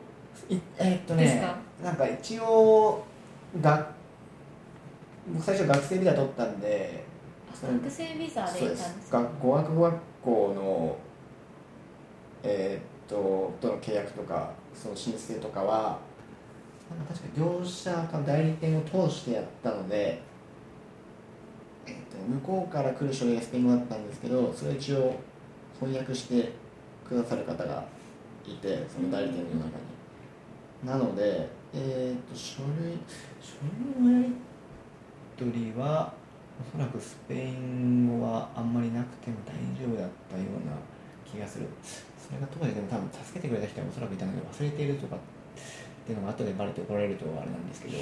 [0.49, 1.43] いえーっとね
[1.83, 3.03] なんか一応
[3.61, 3.91] が
[5.27, 7.03] 僕最初学生ビザ取ったんで
[7.61, 10.97] 学生ビザで行ったんですすか学語学学校の
[12.43, 15.99] えーっととの契約とかその申請とかは
[17.07, 20.21] 確か業者か代理店を通してやったので、
[21.87, 25.15] えーっと向こうから来る書類がスペイン語だったんですけどそれを一応
[25.79, 26.51] 翻訳して
[27.07, 27.85] くださる方が
[28.45, 29.95] いてその代理店の中に。
[30.85, 32.97] なので、えー、と書類
[33.45, 33.61] 書
[34.01, 34.33] 類のやり
[35.37, 36.13] 取りは
[36.73, 40.73] おそらくスペイン語はあんまりなくても大丈夫だったような
[41.29, 41.67] 気がする。
[42.17, 45.19] それが当時でも多分助けてくれた人はおそらくいたんだけど忘れているとかっ
[46.07, 47.97] ていうのが後でバレて怒られるとあれなんですけど。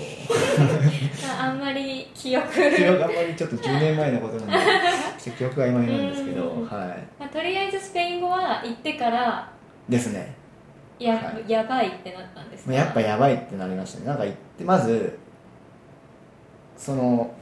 [1.28, 6.50] ああんまり記憶記憶あんまりちょっと10年前のことなんで記憶が曖昧なんですけど。
[6.52, 6.66] うん。
[6.66, 9.52] はまあ、とりあえずスペイン語は行ってから
[9.90, 10.36] いですね。
[11.00, 12.74] や,、はやばいってなったんですか？
[12.74, 14.06] やっぱやばいってなりましたね。
[14.06, 15.20] なんか行ってまず
[16.84, 17.34] その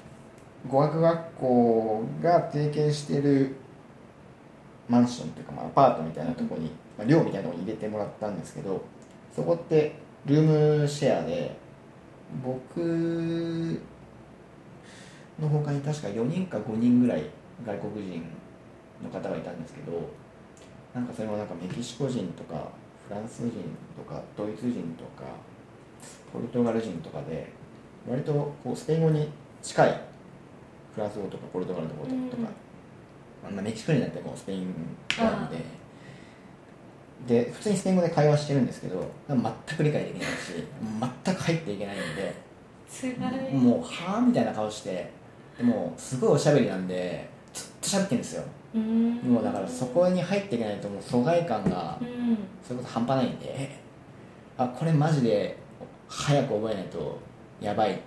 [0.69, 3.55] 語学学校が提携している
[4.87, 8.83] マンションっていうか、まあ、アパートみたいなとこに、まあ、寮みたいなとこに入れてもらったんですけど
[9.35, 9.95] そこって
[10.27, 11.55] ルームシェアで
[12.45, 13.81] 僕
[15.39, 17.23] の他に確か4人か5人ぐらい
[17.65, 18.23] 外国人
[19.03, 20.07] の方がいたんですけど
[20.93, 22.67] なんかそれもなんかメキシコ人とか
[23.07, 23.53] フランス人
[23.97, 25.27] とかドイツ人とか
[26.31, 27.59] ポルトガル人とかで
[28.09, 28.33] 割と
[28.63, 29.29] こうスペイン語に
[29.61, 30.01] 近い
[30.93, 32.13] フランス語とかポルトガル語とか、
[33.49, 34.73] うんまあ、メキシコ人だってもうスペイン
[35.17, 35.57] 語なんで
[37.27, 40.67] で普通にスペイン語で会話してるんですけど全く理解できないし
[41.25, 42.35] 全く入っていけないんで
[43.53, 45.11] もうはあみたいな顔して
[45.57, 48.43] でもうすごいおしゃべりなんでずっと喋ってるんですよ。
[48.73, 49.15] うん。
[49.17, 52.37] もうだからそこに入っていけないともう疎外感がうん。
[52.65, 53.79] それこそ半端ないんで
[54.57, 55.57] あこれマジで
[56.07, 57.19] 早く覚えないと
[57.61, 57.93] やばい。
[57.93, 57.97] っ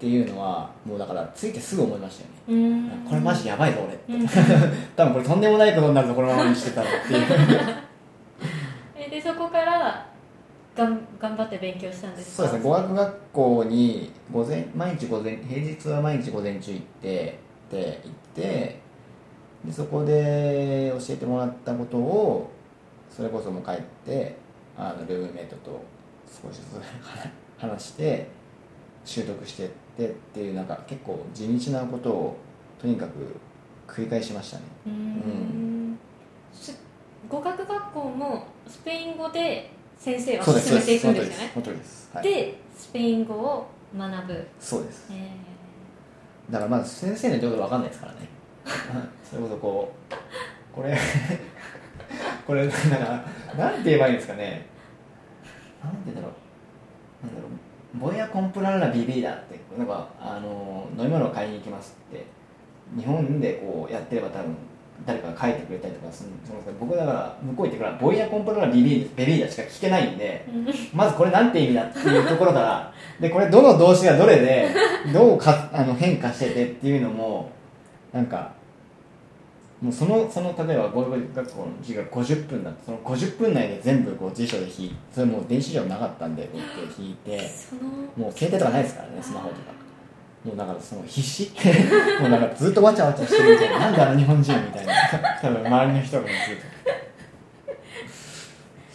[0.00, 2.66] ていうのはもうだからついてすぐ思いましたよね。
[2.66, 2.88] うん。
[3.08, 3.94] これマジやばいぞ俺。
[3.94, 4.26] ってうん。
[4.96, 7.26] 多分これとんでもないことになるぞこのままにしてたらっていう。
[8.96, 10.06] えでそこから
[10.76, 12.48] がん頑張って勉強したんですか？
[12.48, 12.70] そうですね。
[12.70, 17.38] 語学学校に午前毎日午前平日は毎日午前中行って
[17.70, 18.80] で行って
[19.66, 22.50] でそこで教えてもらったことを
[23.10, 24.36] それこそもう帰って
[24.78, 25.82] あのルームメイトと
[26.26, 26.80] 少しずつ
[27.60, 28.28] 話して
[29.04, 32.36] 習得してってっていうなんか結構地道なことを
[32.80, 33.36] とにかく
[33.86, 34.62] 繰り返しましたね。
[34.86, 35.98] うーん。
[36.52, 36.80] す
[37.28, 41.50] 語学学校もスペイン語で先生は進めていくんですよね。
[41.54, 45.08] 本当ですはい、でスペイン語を学ぶ、そうです。
[45.12, 45.30] え
[46.50, 48.18] だからまず先生の言ってること分かんないですからね。
[49.28, 50.96] それこそこうこれ
[52.46, 53.24] これなんか
[53.56, 54.66] なんて言えばいいんですかね。
[55.82, 56.39] なんて言うんだろう
[57.22, 57.98] なんだろう。
[57.98, 62.24] ボヤコンプランラビビーダってなんかあの飲み物を買いに行きますって
[62.96, 64.54] 日本でこうやってれば多分
[65.06, 74.68] 誰かが書いてくれたりとかするんですけど僕だから向こう行ってからボイヤコンプランラビビーベビーダしか聞けないんでーまずこれなんて意味だっていうところからでこれどの動詞がどれで
[75.12, 77.50] どうかあの変化しててっていうのも
[78.12, 78.52] なんか
[79.80, 87.50] もうそのその例えば語学学校の授業が50分だってその50分内で全部こう辞書で引いてそれもう電子上なかったんでこうやって引いて
[88.16, 89.60] もう携帯とかないですからねスマホとか。
[90.44, 91.50] もうだからその必死。
[92.20, 93.78] もうなんかずっとわちゃわちゃしてるみたいな。
[93.78, 94.94] なんであの日本人みたいな。
[95.42, 96.36] 多分周りの人がずっ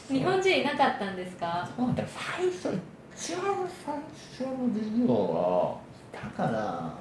[0.07, 0.13] と。
[0.13, 1.67] 日本人いなかったんですか？
[1.77, 1.93] そう。
[1.95, 2.79] だ最初
[3.15, 3.43] 一番
[3.85, 3.95] 最
[4.47, 5.77] 初の授業は
[6.11, 6.93] だから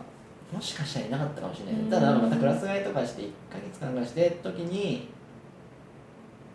[0.55, 1.75] もしかしたらいなかったかもしれない。
[1.83, 1.91] うん。
[1.91, 5.09] ただまたクラス替えとかして1ヶ月間ぐらいしてる時に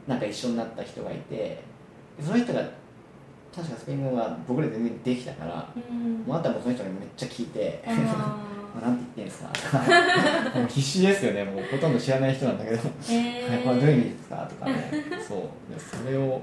[0.07, 1.61] なんか一緒になった人がいて
[2.21, 2.61] その人が
[3.53, 6.23] 確かスペイン語が僕ら全然できたからうん。
[6.25, 7.83] もうあとはもうその人にめっちゃ聞いて
[8.79, 9.81] なんて言ってんですか
[10.69, 11.43] 必死ですよね。
[11.43, 12.77] もうほとんど知らない人なんだけど。
[12.79, 14.91] はい、これどういう意味ですかとかね。
[15.27, 15.73] そう。
[15.73, 16.41] でそれを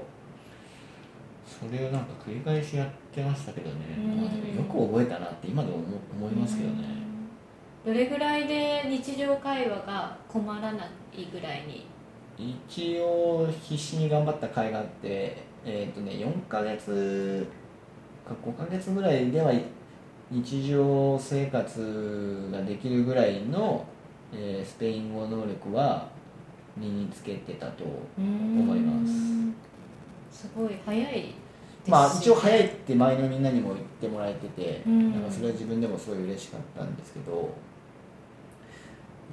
[1.47, 4.21] それをなんか繰り返しやってましたけどね、うん。
[4.21, 5.85] まあでもよく覚えたなって今でも思
[6.19, 6.83] 思いますけどね、
[7.87, 11.87] どれぐらいで日常会話が困らないぐらいに？
[12.37, 17.47] 一応必死に頑張った甲斐があってえっ、とね4ヶ月
[18.27, 19.53] か5ヶ月ぐらいでは
[20.29, 23.85] 日常生活ができるぐらいの、
[24.33, 26.09] えースペイン語能力は
[26.75, 27.85] 身につけてたと
[28.19, 30.41] 思います。
[30.41, 31.29] すごい早いで
[31.85, 35.13] すまあ一応早いって周りのみんなにも言ってもらえてて、うん。
[35.13, 37.55] なんかそれは自分でもすごい嬉しかったんですけど、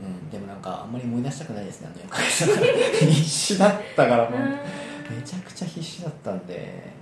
[0.03, 4.29] うん、でもなんかあんまり思い出したくないですねあの4ヶ月必死だったから。
[4.29, 5.17] もううん。
[5.17, 6.93] めちゃくちゃ必死だったんで。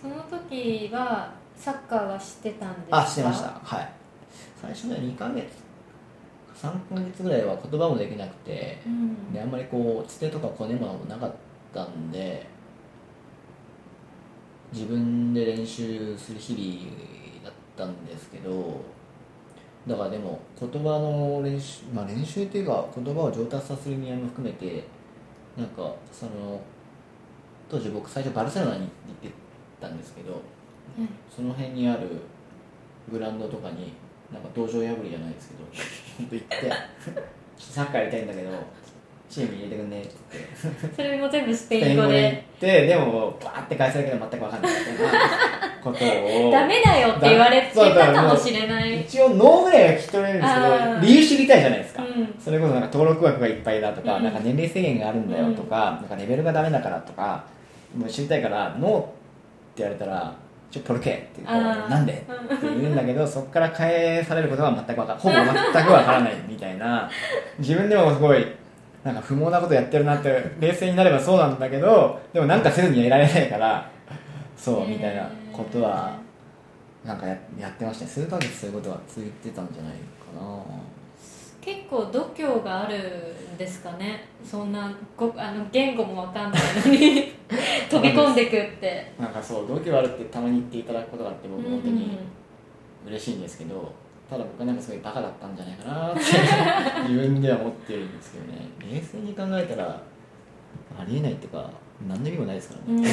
[0.00, 2.98] その時はサッカーはしてたんですか？
[2.98, 3.60] あしてました。
[3.62, 3.92] はい。
[4.60, 5.44] 最初ね2ヶ月
[6.56, 9.32] 3ヶ月ぐらいは言葉もできなくてうん。
[9.32, 11.32] であんまりこうつてとかこねものもなかっ
[11.74, 12.46] たんで
[14.72, 18.80] 自分で練習する日々だったんですけど
[19.86, 24.84] だからでも言葉の練習まあ練習っていうか言葉を上達させる意味合いも含めて
[25.56, 26.60] なんかその
[27.70, 28.88] 当時僕最初バルセロナに行っ
[29.22, 29.30] て
[29.80, 30.40] たんですけど
[31.34, 32.08] その辺にある
[33.10, 33.92] グラウンドとかに
[34.32, 35.64] なんか道場破りじゃないですけど
[36.18, 36.72] 本当行って
[37.58, 38.50] サッカーやりたいんだけど
[39.34, 40.10] チームに入れてくんねって
[40.62, 40.94] 言って。
[40.94, 42.06] それも全部スペイン語で。
[42.06, 45.12] 語で行ってでもバーって返されるけど全く分かんないみたいな
[45.82, 46.50] ことを。
[46.52, 49.00] ダメだよって言われてたかもしれない。
[49.00, 52.34] 一応ノーぐらいは聞き取れるんですけど理由知りたいじゃないですか、うん。
[52.38, 54.24] それこそなんか登録枠がいっぱいだとか,、うん。
[54.24, 57.44] なんか年齢制限があるんだよとか,、なんかレベルがダメだからとか
[57.96, 59.10] もう知りたいからノーって
[59.78, 60.32] 言われたら
[60.70, 62.12] ちょポルケって言うなんで？
[62.12, 62.24] って
[62.62, 67.10] 言うんだけどそこから返されることは全く分かほぼ全く分からないみたいな。
[67.58, 68.44] 自分でもすごい
[69.04, 73.90] なんか不毛なことやってるなって冷静になればそうなんだけどでもなんかせずにはいられないから
[74.56, 76.16] そうみたいなことは
[77.04, 78.10] なんかややってましたね。
[78.10, 79.98] 数ヶ月そういうことは続いてたんじゃないか
[80.40, 80.64] な。
[81.60, 82.96] 結構度胸がある
[83.54, 84.24] んですかね。
[84.42, 87.34] そんなごあの言語もわかんないのに
[87.90, 89.12] 飛び込んでくって。
[89.18, 92.18] なんかそう度胸あるってたまに言っていただくことがあって僕本当に
[93.06, 93.92] 嬉しいんですけど
[94.30, 96.20] ただ僕はなんかすごいバカだったんじゃないかなって
[97.12, 98.68] 自分では思ってるんですけどね。
[98.92, 100.00] 冷静に考えたら
[100.98, 101.70] ありえないっていうか
[102.08, 103.08] 何の意味もないですからね、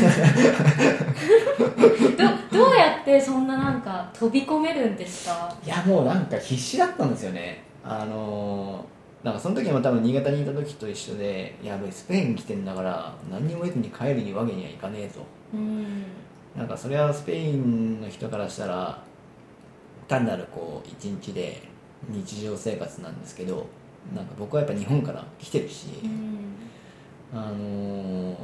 [1.59, 2.15] うん、
[2.51, 5.53] どどうやってそんななんか飛び込めるんですか？
[5.65, 7.63] いやもうなんか必死だったんですよね。
[7.83, 15.21] あのー、なんかその時も多分新潟にいた時と一緒でやべえスペイン来てんだから何にも得ずに帰るにわけにはいかねえぞ
[15.53, 16.03] うん。
[16.55, 19.01] なんかそれはスペインの人からしたら
[20.11, 21.61] 単なるこう一日で
[22.09, 23.65] 日常生活なんですけど
[24.15, 27.39] なんか僕はやっぱ日本から来てるし、うん。
[27.39, 28.35] あのー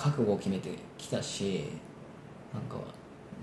[0.00, 1.64] 覚悟を決めてきたし
[2.54, 2.82] なんか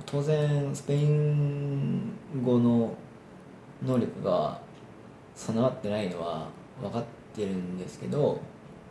[0.07, 2.95] 当然スペイン語の
[3.85, 4.59] 能力が
[5.35, 6.47] 備わってないのは
[6.81, 7.03] 分かっ
[7.35, 8.41] てるんですけど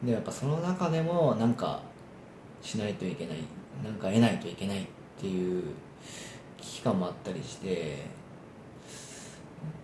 [0.00, 1.82] でやっぱその中でもなんか
[2.62, 3.38] しないといけない
[3.84, 4.86] なんか得ないといけないっ
[5.18, 5.64] ていう
[6.66, 8.04] 危機感もあったりして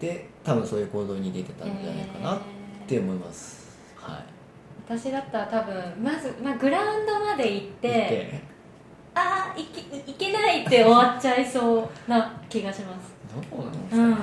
[0.00, 2.40] で多分そういう行動に出てたんじゃないかなっ
[2.88, 4.24] て思います、はい。
[4.84, 8.42] 私だったら多分まず、まあ、グラウンドまで行ってで
[9.14, 9.80] ああいけ
[10.10, 13.12] いけないって終わっちゃいそうな気がします。
[13.34, 14.02] どこなんですかね。
[14.02, 14.12] うん。
[14.12, 14.16] う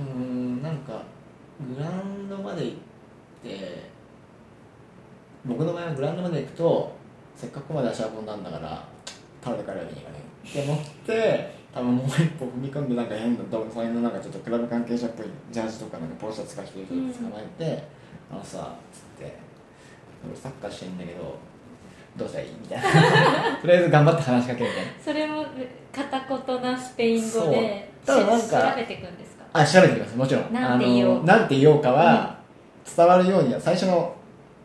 [0.00, 0.24] ー
[0.58, 1.02] んなんか
[1.74, 2.76] グラウンドまで行っ
[3.42, 3.88] て
[5.44, 6.96] 僕の場合はグラウンドまで行くと
[7.36, 8.84] せっかくここまで足運んだんだから
[9.40, 10.16] タダで帰るわけにいかな。
[10.16, 16.94] いって思って多分もう一歩踏み込んでなんか変などその辺のなんかちょっとクラブ関係者っぽいジャージとかなんかポロシャツか着てる人
[17.24, 17.82] 捕まえて
[18.32, 19.36] 「あのさ」っつって
[20.26, 21.36] 「俺サッカーしてんだけど
[22.16, 23.56] どうしたらいい?」みたいな。
[23.60, 24.92] とりあえず頑張って話しかけるみたいな。
[25.04, 25.44] それも
[25.92, 28.16] 片言なスペイン語でそう。
[28.16, 29.44] ただなんか調べていくんですか？
[29.52, 30.52] あ調べてきますもちろん。
[30.52, 31.24] なんて言おう。
[31.24, 32.38] なんて言おうかは
[32.96, 34.14] 伝わるように最初の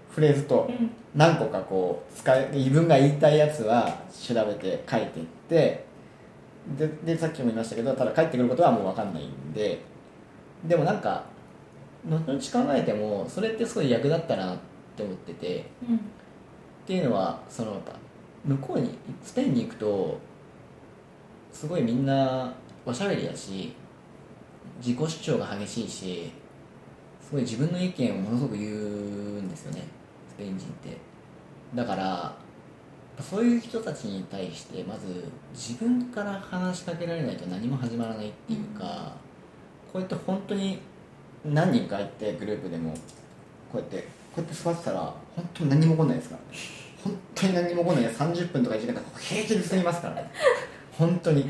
[0.10, 5.86] フレーズとうん何個かこう使い自分が言いたいやつは調べて書いていって
[6.78, 9.82] ででさっきも言いましたけどただ帰ってくることはもう分かんないんで
[10.68, 11.24] でもなんか
[12.06, 14.58] 後々考えてもそれってすごい役立ったなっ
[14.96, 16.00] て思っててうんっ
[16.84, 17.80] ていうのはその
[18.44, 20.20] 向こうにスペインに行くと
[21.54, 22.52] すごいみんな
[22.86, 23.74] おしゃべりだし
[24.84, 26.32] 自己主張が激しいし
[27.22, 28.76] すごい自分の意見をものすごく言う
[29.42, 29.84] んですよね。
[30.42, 30.98] ペインって。
[31.76, 32.36] だから
[33.22, 39.14] そういう人たちに対してまず自分から話しかけられないと何も始まらないっていうか、
[39.94, 40.80] こうやって本当に
[41.46, 42.94] 何人かいてグループでも
[43.72, 43.98] こうやって
[44.36, 46.42] こうやって座ってたら本当に何も起こんないですから。
[47.04, 48.12] 本当に何も起こんない。
[48.12, 50.32] 30分とか1時間とか平気で進みますからね。
[50.98, 51.50] 本当に。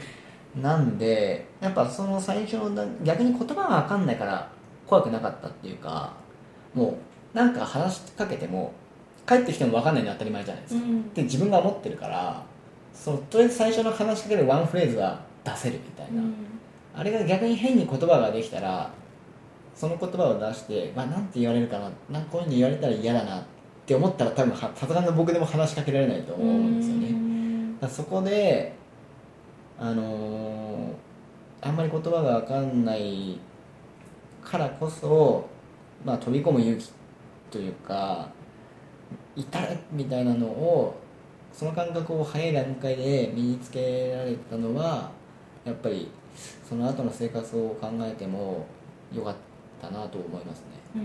[0.61, 4.49] なんでやっぱその最初の逆に言葉が分かんないから
[4.85, 6.13] 怖くなかったっていうか
[6.73, 6.97] も
[7.33, 8.73] うなんか話しかけても
[9.31, 11.13] 帰ってきても分かんないのは当たり前じゃないですか、うん。
[11.13, 12.43] で自分が思ってるから
[12.93, 16.21] そのとりあえず最初の話しかけるワンフレーズは出せるみたいな、
[16.95, 18.91] あれが逆に変に言葉ができたら
[19.73, 23.43] その言葉を出して、まあ、なんて言われるかななんかこういうの言われたら嫌だなっ
[23.85, 28.73] て思ったら多分はさすがの僕でも話しかけられないと思うんですよね、ねだからそこで
[29.79, 31.11] あのー
[31.63, 33.39] あんまり言葉が分かんない
[34.43, 35.47] からこそ、
[36.03, 36.89] まあ、飛び込む勇気
[37.51, 38.29] というか
[39.35, 40.99] いたれみたいなのを
[41.53, 45.11] その感覚を早い段階で身につけられたのは
[45.65, 46.09] やっぱり
[46.67, 48.65] その後の生活を考えても
[49.13, 49.35] 良かっ
[49.81, 50.65] たなと思いますね。
[50.95, 51.01] うん。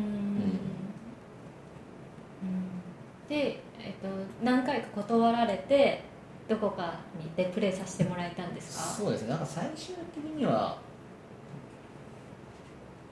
[3.29, 4.09] で、えっと、
[4.45, 6.03] 何回か断られて
[6.49, 8.85] どこかにでプレーさせてもらえたんですか？
[8.85, 9.31] そうですね。
[9.31, 10.79] なんか最終的には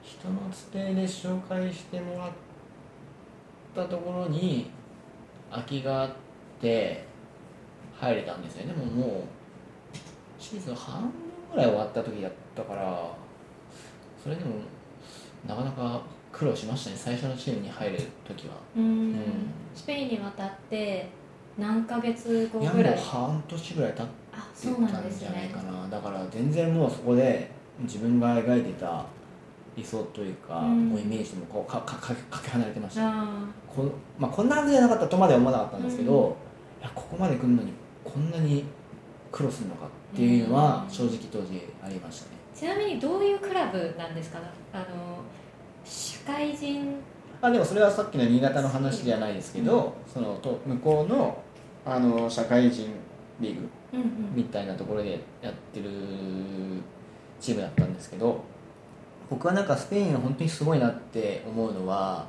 [0.01, 2.31] 人のつてで紹介してもらっ
[3.75, 4.71] たところに
[5.55, 6.09] 空きがあっ
[6.61, 7.03] て
[7.99, 8.73] 入れたんですよね。
[8.73, 9.09] でももう
[10.39, 11.11] シーズン半分
[11.51, 13.15] ぐらい終わった時だったから
[14.21, 14.55] それでも
[15.47, 16.01] なかなか
[16.31, 16.97] 苦労しましたね。
[16.97, 18.55] 最初のチームに入る時は。
[18.75, 18.83] うん。
[18.83, 19.15] うん。
[19.73, 21.07] スペインに渡って
[21.57, 22.63] 何ヶ月後い？
[22.63, 24.11] やもうぐらい半年ぐらい経って
[24.67, 25.51] たんじゃないですね。
[25.53, 27.49] かな、だから全然もうそこで
[27.79, 29.05] 自分が描いてた
[29.75, 30.89] 理想というか、うん。
[30.89, 33.09] もうイメージもこうかかかかけ離れてました。
[33.09, 33.27] あ
[33.67, 33.83] こ,、
[34.17, 36.37] まあ、こんなはずじゃなかったとまでは思わなかったんですけど、
[36.81, 37.73] いやここまで来るのに
[38.03, 38.63] こんなに
[39.31, 40.93] 苦労するのかっていうのはうん。
[40.93, 44.39] 正直当時ありましたね、ーちなみにどういうクラブなんですか？
[44.71, 44.85] あの
[45.83, 46.95] 社会人？
[47.41, 51.43] ああでもそれはさっきの新潟の話じゃないですけど、そのと向こうの
[51.85, 52.89] あの社会人
[53.39, 54.07] リーグうんうん。
[54.33, 55.89] みたいなところでやってる
[57.39, 58.41] チームだったんですけど
[59.29, 62.27] 僕はなんかスペインが本当にすごいなって思うのは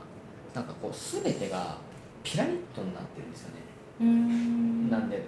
[0.55, 1.77] なんかこう全てが
[2.23, 3.51] ピラミッドになってるんですよ
[4.01, 5.23] ね、なんで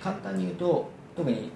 [0.00, 1.50] 簡単に言うと特に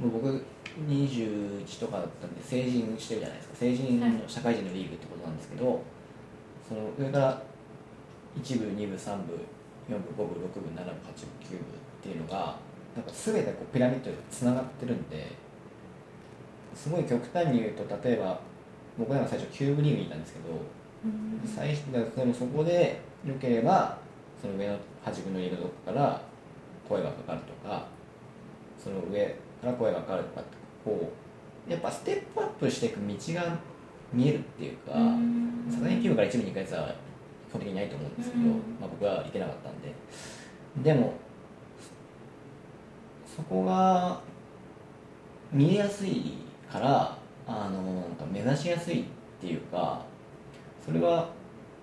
[0.00, 0.44] もう僕
[0.88, 3.56] 21とかだったんで成人してるじゃないですか。
[3.56, 5.80] 成人の社会人のリーグってことなんですけど、
[6.68, 7.42] その上から
[8.42, 9.38] 1部2部3部
[9.88, 10.98] 4部5部6部7部8部
[11.46, 11.60] 9部っ
[12.02, 12.56] ていうのが
[12.96, 15.43] なんか全てこうピラミッドでつながってるんで
[16.74, 18.40] すごい極端に言うと例えば
[18.98, 20.44] 僕らが最初9部リーグにいたんですけど
[21.04, 21.48] うん。
[21.48, 23.98] 最初でもそこで良ければ
[24.40, 26.20] その上の端部のいるとこから
[26.88, 27.86] 声がかかるとか
[28.82, 29.26] その上
[29.60, 30.50] から声がかかるとかって
[30.84, 31.12] こ
[31.68, 33.58] うやっぱステップアップしていく道が
[34.12, 35.66] 見えるっていうかうん。
[35.70, 36.94] さすがに9部から1部に行くやつは
[37.48, 38.50] 基本的にいないと思うんですけど、うん。
[38.80, 39.94] まあ、僕は行けなかったんで。
[40.82, 41.14] でも
[43.34, 44.20] そこが
[45.52, 46.43] 見えやすい
[46.74, 47.16] から
[47.46, 49.04] あのなんか目指しやすいっ
[49.40, 50.04] ていうか
[50.84, 51.28] それは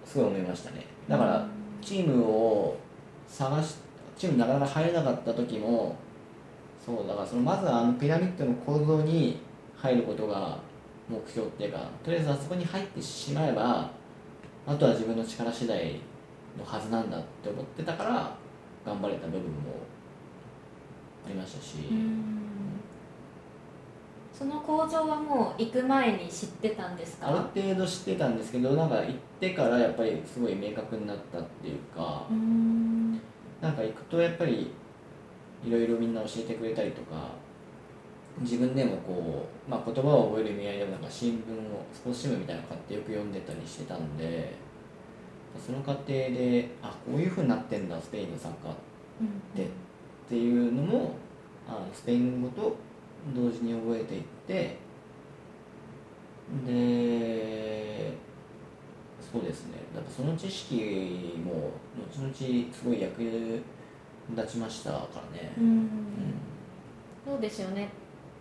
[0.06, 0.86] すごい思いましたね。
[1.08, 1.48] だから
[1.82, 2.78] チームを
[3.26, 3.76] 探し
[4.18, 5.96] チームなかなか入れなかった時も
[6.86, 9.40] そうだからそのまずはあのピラミッドの構造に
[9.78, 10.60] 入ることが
[11.10, 13.90] 目標っていうかとりあえずあそこに入ってしまえば
[14.68, 16.00] あとは自分の力次第
[16.58, 18.36] のはずなんだって思ってたから
[18.86, 19.48] 頑張れた部分も
[21.26, 21.78] ありましたし、
[24.42, 33.22] その構造はもう行く前に知ってたんですあるか程度知ってたんですけどなんか行ってからやっぱりすごい明確になったっていうか、うん。
[33.62, 34.72] なんか行くとやっぱり
[35.64, 37.36] いろいろみんな教えてくれたりとか
[38.40, 44.54] 自分でもこう、まあ、言葉を覚える意味合いでもなんか新聞をスポーツ新聞みたいなの買ってよく読んでたりしてたんで
[45.64, 48.76] その過程であこういうふうになってんだスペインのサッカーっ
[49.56, 49.68] てっ
[50.28, 51.14] ていうのも
[51.68, 52.76] あのスペイン語と
[53.36, 54.78] 同時に覚えていって
[56.66, 58.18] で
[59.32, 59.78] そうですね。
[59.96, 61.72] やっぱその知識も
[62.12, 63.22] 後々すごい役
[64.36, 65.66] 立ちましたからね、うん。
[65.66, 65.88] うん。
[67.26, 67.90] そうですよね。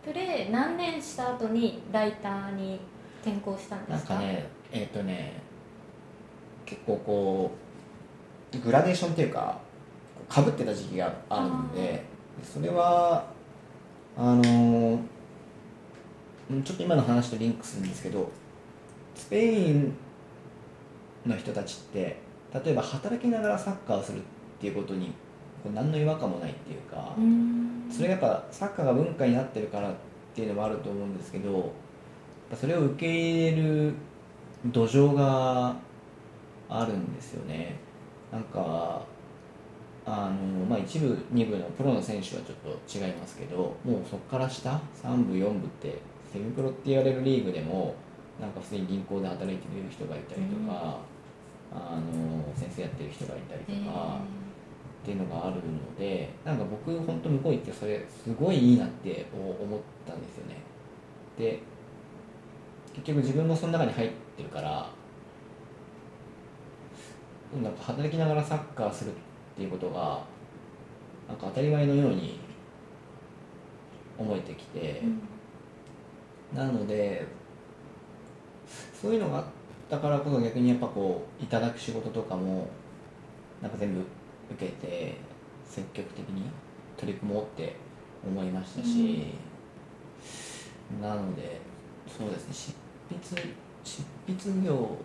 [0.05, 2.81] プレー何年した後にライターに
[3.23, 5.43] 転校したんでなんすかかねえっ、とね
[6.65, 7.51] 結構こ
[8.55, 9.61] うグラデーションっていうか
[10.29, 12.05] かぶってた時期があるんで
[12.43, 13.30] それは
[14.17, 14.99] あのー
[16.51, 18.29] うんちょっと今の話とリンクするんですけど
[19.15, 19.95] スペイン
[21.25, 22.21] の人たちって
[22.53, 24.23] 例えば働きながらサッカーをするっ
[24.61, 25.13] ていうことに
[25.75, 27.87] 何の違和感もないっていうか、うん。
[27.91, 29.95] それがやっぱサッカーが文化になってるからっ
[30.35, 31.73] ていうのもあると思うんですけど
[32.59, 33.95] それを受け入れる
[34.67, 35.77] 土壌が
[36.69, 37.77] あるんですよね。
[38.33, 39.03] なんか
[40.11, 43.75] あの、まあ、一部二部のプロの選手はちょっと違いますけどもう
[44.09, 45.99] そこから下3部4部って
[46.33, 47.95] セミプロって言われるリーグでも
[48.41, 50.97] なんか普通に銀行で働いてる人がいたりとか、
[51.71, 54.19] あの先生やってる人がいたりとか。
[55.01, 60.57] っていうのがあるのでなんか僕本当向こう行ってそれすごいいいなって思ったんですよね
[61.39, 61.61] で
[62.93, 64.91] 結局自分もその中に入ってるから
[67.63, 69.30] なんか働きながらサッカーするって
[69.65, 70.25] いうことが
[71.29, 72.41] なんか当たり前のように
[74.19, 75.03] 思えてきて、
[76.55, 77.27] なので
[79.01, 79.45] そういうのがあっ
[79.89, 82.69] たからこそ逆にやっぱこういただく仕事とかも
[83.63, 84.01] なんか全部
[84.53, 85.17] 受けて
[85.65, 86.43] 積極的に
[86.97, 87.77] 取り組もうって
[88.27, 89.35] 思いましたし、
[91.01, 91.61] なので
[92.07, 92.75] そうですね
[93.15, 93.55] 執筆
[93.85, 94.99] 執筆業を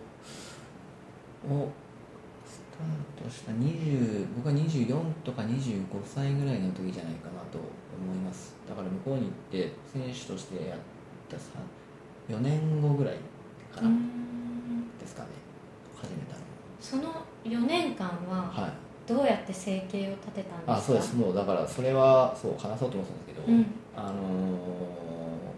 [2.76, 8.54] スタートした20僕は24とか25歳ぐらいの時じゃないかなと思います。
[8.68, 10.78] だから向こうに行って選手としてやっ
[11.28, 11.44] たさ
[12.28, 13.14] 4年後ぐらい
[13.74, 14.88] かな、うん。
[14.98, 15.28] ですかね。
[15.96, 16.40] 始めたの
[16.80, 17.02] その
[17.44, 18.72] 4年間ははい。
[19.08, 20.74] どうやって生計を立てたんですか？
[20.76, 21.16] あそうです。
[21.16, 23.66] もうだからそれはそう話そうと思ってたんですけど、うん。
[23.96, 24.86] あのー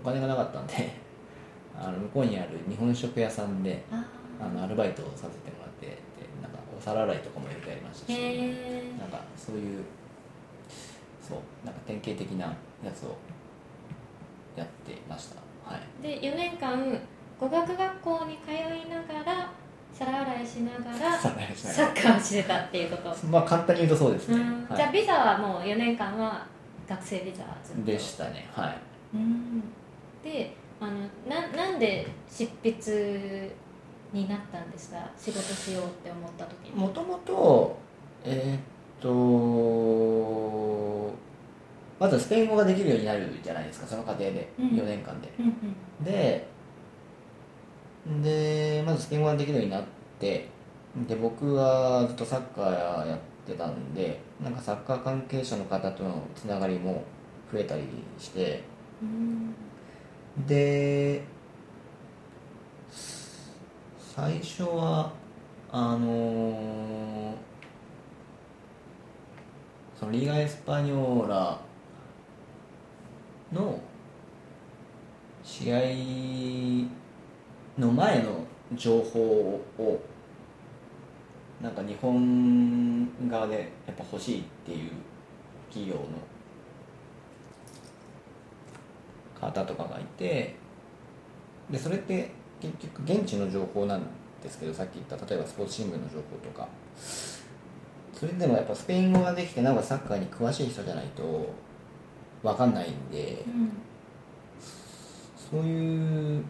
[0.01, 0.95] お金がなかったんで
[1.77, 4.03] あの向こうにある日本食屋さんであ
[4.41, 5.58] あのアルバイトをさせても
[6.89, 8.19] 皿洗いとかもよくやりましたし
[8.99, 9.85] なんかそういう
[11.21, 12.47] そうなんか典型的な
[12.83, 13.17] やつを
[14.57, 15.37] やってました。
[15.71, 16.03] はい。
[16.03, 16.99] で4年間
[17.39, 19.51] 語学学校に通いながら
[19.93, 24.67] 皿洗いしながらサがッカーをしてたっていうこと、まあ簡単に言うとそうですね、うん。
[24.69, 24.77] はい。
[24.77, 26.47] じゃあビザはもう4年間は
[26.89, 27.45] 学生ビザ
[27.85, 28.49] でしたね。
[28.51, 28.77] はい。
[29.15, 29.63] うん。
[30.25, 33.51] であのななんで執筆
[34.13, 36.77] になったんですか仕事しようって思った時に。
[36.77, 37.77] もともと
[38.25, 38.61] えーっ
[39.01, 39.09] と
[41.99, 44.69] まずスペイン語ができるようになるじゃないですかその過程で、うん。
[44.69, 45.33] 4年間で。
[45.39, 45.49] うんう
[46.03, 46.05] ん。
[46.05, 46.49] で
[48.23, 49.85] でまずスペイン語ができるようになっ
[50.19, 50.49] て
[51.07, 57.03] で僕はずっとサッカーやってたんでなんかサッカー関係者の方とのつながりも
[57.53, 57.83] 増えたり
[58.19, 58.63] して。
[59.03, 59.55] うん。
[60.47, 61.23] で
[64.21, 65.13] 最初は
[65.71, 67.35] あのー
[69.97, 71.57] そのリーガ・エスパニョーラ
[73.53, 73.81] の
[75.45, 75.79] 試合
[77.79, 78.45] の前の
[78.75, 79.21] 情報
[79.79, 80.03] を
[81.63, 84.91] なんか日本側でやっぱ欲しいっていう
[85.69, 86.03] 企業の
[89.41, 90.57] 方とかがいて
[91.71, 94.03] でそれって結局現地の情報なん
[94.43, 96.69] ですけどさっき言った例えばスポーツ新聞の情報とか。
[98.13, 101.55] それでもやっぱスペイン語ができてなおかサッカーに詳しい人じゃないと
[102.43, 103.73] 分かんないんでうん
[105.37, 106.45] そういう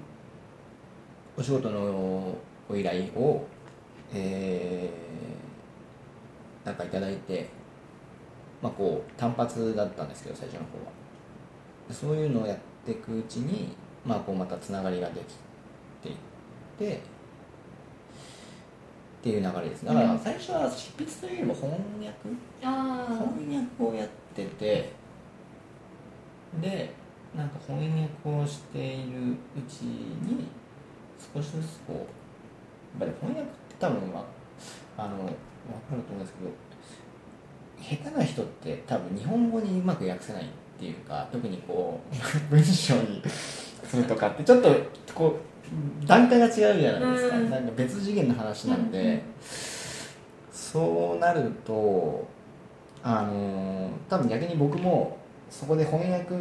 [1.36, 2.34] お仕事の
[2.70, 3.46] お依頼を、
[4.14, 5.09] えー
[6.68, 7.48] なんかいただいて、
[8.61, 10.92] まあ、こう単発だったんですけど最初の方は。
[11.90, 15.47] そういうのをやっていくうちに、まあ、こうまたつながりができて
[16.78, 17.00] ってっ
[19.20, 19.84] ていう流れです。
[19.84, 20.18] だからうん。
[20.18, 22.28] 最初は執筆というよりも翻訳？
[22.60, 24.92] 翻訳をやってて
[26.60, 26.92] で
[27.36, 29.36] なんか翻訳をしているう
[29.68, 30.46] ちに
[31.34, 32.06] 少しずつこ
[32.98, 34.24] うやっぱり翻訳って多分ま
[34.96, 35.32] ああの分か
[35.92, 40.46] ると思うんですけど下手な人って多分日本語にうまく訳せないっ
[40.78, 42.14] ていうか特にこう
[42.50, 44.68] 文章にするとかってちょっと
[45.14, 45.57] こう
[46.06, 47.50] 段階が違うじゃないですか、うん。
[47.50, 49.06] なんか別次元の話なんで、うん。
[49.08, 49.22] うん
[50.68, 52.28] そうなると
[53.02, 55.16] あの多分逆に僕も
[55.48, 56.34] そこで翻訳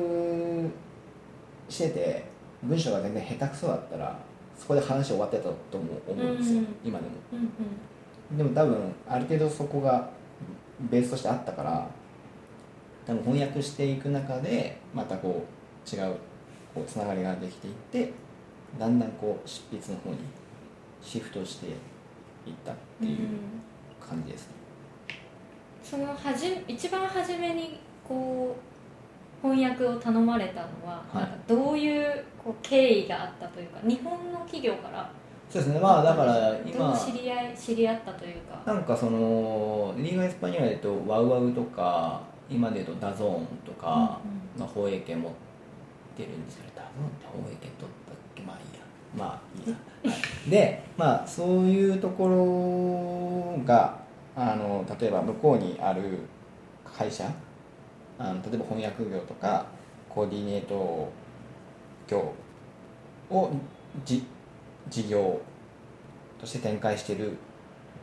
[1.70, 2.26] してて
[2.62, 4.20] 文章が全然下手くそだったら
[4.60, 6.68] そこで話終わってたと思うんですよ、うん。
[6.84, 7.12] 今でも。
[7.32, 8.38] うんうん。
[8.38, 10.10] でも多分ある程度そこが
[10.92, 11.88] ベースとしてあったから
[13.06, 15.46] 多分翻訳していく中でまたこ
[15.90, 16.16] う違う
[16.76, 18.12] こうつながりができていって
[18.80, 20.18] だんだんこう執筆の方に
[21.02, 21.74] シフトしていっ
[22.66, 23.18] たっていう
[24.00, 24.54] 感じですね、
[25.84, 28.56] そのはじ一番初めにこ
[29.44, 31.24] う翻訳を頼まれたのは、はい。
[31.24, 35.10] なんかどういうこう経緯があったというか日本の企業から
[35.50, 35.80] そうですね。
[35.80, 38.62] まあだから今知り合い知り合ったというか。
[38.66, 44.20] なんかそのリーガ・エスパニョーラうと WOWOW とか今で言うと DAZN とか、
[44.58, 45.32] まあ、放映権持っ
[46.18, 47.96] てるんですけど DAZN って放映権取っ
[49.18, 49.76] まあいいや、
[50.12, 50.16] は
[50.48, 52.28] いでまあそういうとこ
[53.58, 53.98] ろが
[54.36, 56.20] あの例えば向こうにある
[56.86, 57.30] 会社
[58.20, 59.66] あの例えば翻訳業とか
[60.10, 61.12] コーディネート
[62.08, 62.34] 業
[63.30, 63.52] を
[64.06, 64.24] じ
[64.90, 65.40] 事業
[66.40, 67.34] として展開してる、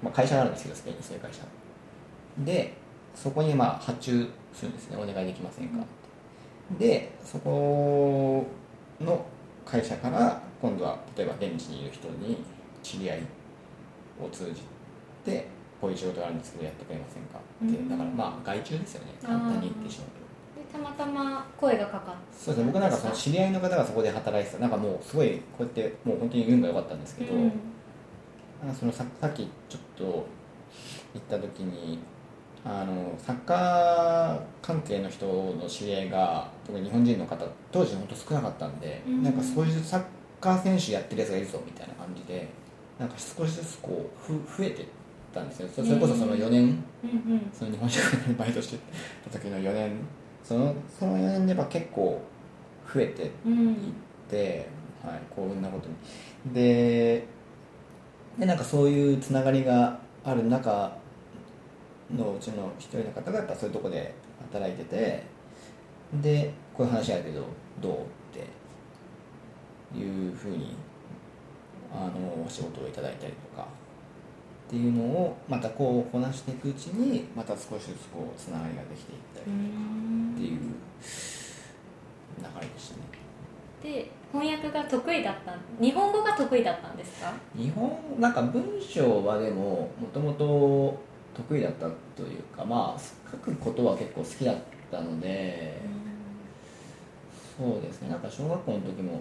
[0.02, 1.40] まあ、会社があるんですけどスペインにそういう会社。
[2.38, 2.74] で
[3.14, 4.96] そこにまあ発注するんですね。
[4.96, 5.80] お願いできませんかっ
[6.78, 6.86] て。
[6.86, 8.44] でそこ
[9.00, 9.24] の
[9.64, 12.38] 会社から今度は例えば現地にいる人に
[12.82, 13.22] 知り合い
[14.22, 14.62] を通じ
[15.24, 15.46] て
[15.80, 17.38] こういう仕事があるんですけどやってくれませんか？
[17.38, 17.88] ってうん。
[17.88, 19.12] だからまあ外注ですよね。
[19.22, 20.24] 簡単に言ってしまうと。
[20.60, 22.72] でたまたま声がかかってそうですね。
[22.72, 24.60] 僕なんかその知り合いの方がそこで働いてた。
[24.60, 27.52] なんかもうすごいこうやってもう本当に運が良かったんですけど、うん。
[28.72, 31.98] そのささっきちょっと行った時に
[32.64, 39.22] あのサッカー関係の人の知り合いが特に日本人の方当時本当少なかったんで、うん。
[39.22, 40.02] なんかそういうサッ
[40.44, 42.46] カー選手やってるやつがいるぞみたいな感じで
[42.98, 44.86] なんか少しずつこうふ増えてっ
[45.32, 45.68] たんですよ。
[45.74, 46.72] そそれこそその4年、うんう
[47.36, 47.50] ん。
[47.50, 48.78] その日本食でバイトして
[49.24, 49.92] た時の4年。
[50.44, 52.20] そのその4年でやっぱ結構
[52.92, 53.76] 増えてうん行っ
[54.28, 54.68] て、
[55.02, 55.94] はい、幸運なことに。
[56.54, 57.26] で
[58.38, 60.94] でなんかそういうつながりがある中
[62.14, 64.14] のうちの一人の方がやっぱそういうとこで
[64.52, 65.22] 働いてて
[66.20, 67.42] でこういう話あるけど
[67.80, 67.96] どう？
[69.96, 70.74] いうふうに
[71.92, 73.66] あのお仕事をいただいたりとか
[74.66, 83.02] っていうのをまたこうこなしていくうちにまた少しずつこうつながりができていったりうんっていう流れでしたね。
[83.82, 87.32] で翻訳が得意だった日本語が得意だったんですか？
[87.54, 90.98] 日本なんか文章はでももともと
[91.36, 91.86] 得意だった
[92.16, 94.56] というかまあ書くことは結構好きだっ
[94.90, 95.80] たので
[97.56, 98.08] そうですね。
[98.08, 99.20] なんか小学校の時も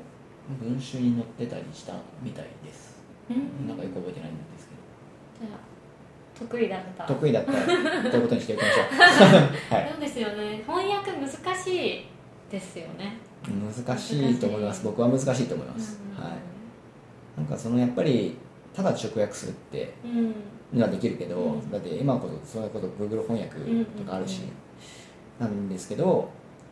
[0.62, 3.02] 文集に載ってたりしたみたいです。
[3.30, 3.68] うん。
[3.68, 5.60] なんかよく覚えてないんですけじゃあ
[6.38, 7.06] 得意だった。
[7.08, 7.52] ど得意だった。
[7.52, 7.66] ら
[8.12, 9.40] ということにしておきましょう。
[9.74, 9.92] はい。
[9.92, 10.64] そうですよね。
[10.66, 12.06] 翻訳難しい
[12.52, 13.18] ですよね。
[13.48, 14.84] 難しいと思います。
[14.84, 17.40] 僕は難しいと思います、はい。
[17.40, 18.38] なんかそのやっぱり
[18.74, 20.80] ただ直訳するってうん。
[20.80, 21.72] のはできるけど、うん。
[21.72, 23.56] だって今こそそういうこと Google 翻訳
[23.98, 24.42] とかあるし、
[25.40, 25.46] うん。
[25.46, 26.30] なんですけど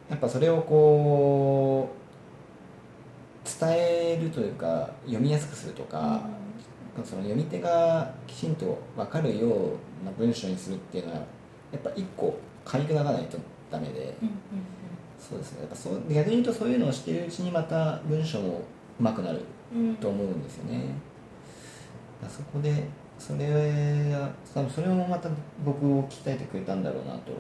[0.10, 2.01] やっぱそれをこう
[3.44, 6.22] 伝えるというか読みやすくするとか、
[7.04, 11.18] その読み手がきちんと分かるような文章にするっていうのは
[11.72, 13.38] やっぱ一個かいくならないと
[13.72, 14.30] ダメで、うん
[15.20, 15.60] そうですね。
[15.62, 18.64] やっぱそう逆に言うとそういうのをしているうちにまた文章も
[19.00, 19.42] うまくなる
[19.74, 20.80] うんうんと思うんですよね。
[22.22, 22.88] だからそこで
[23.20, 23.46] それ
[24.14, 25.30] は多分それもまた
[25.64, 27.32] 僕を鍛えてくれたんだろうなと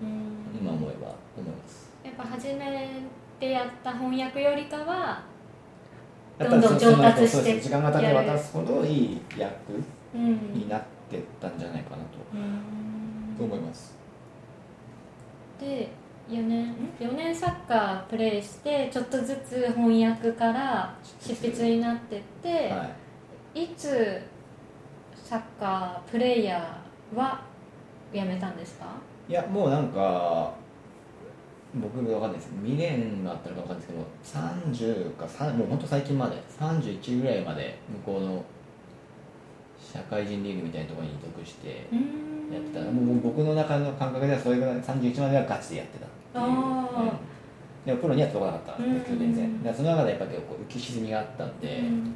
[0.00, 0.56] うん。
[0.60, 1.90] 今思えば思います。
[2.04, 3.02] やっぱ初め
[3.38, 5.22] てやった翻訳よりかは
[6.38, 9.52] どんどん上達して時間が経てば経つほどいい役
[10.14, 10.52] うん。
[10.54, 11.96] になってったんじゃないかな
[13.38, 13.94] と,、思います。
[15.60, 15.88] で
[16.28, 22.88] 4年ん？4年サッカープレーしてちょっとずつ翻訳から執筆になってって、は
[23.54, 23.64] い。
[23.64, 24.20] い、つ
[25.14, 27.40] サッカープレイヤーは
[28.12, 28.86] 辞めたんですか？
[29.28, 30.52] いやもうなんか
[31.80, 38.44] 僕わかんないです未練があったのかわかんないですけど30か3もう本当最近まで31ぐらいまで向こうの
[39.92, 42.28] 社会人リーグみたいなところに属してうん。
[42.52, 42.90] やってた。
[42.90, 47.10] もう僕の中の感覚ではそれぐらい31まではガチでやってたっていう、
[47.84, 52.14] でもプロには届かなかったんですけど全うん然だその中でやっぱりこう浮き沈みがあったんで、うん。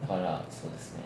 [0.00, 1.02] だからそうですね。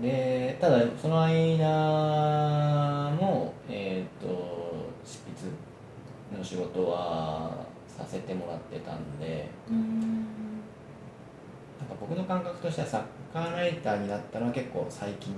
[0.00, 4.63] でただその間もえっ、と執筆
[6.38, 7.50] の仕事は
[7.88, 9.80] させてもらってたんでうん。
[11.78, 15.36] なんか僕の感覚としてはサッカーライターになったのは結構最近っ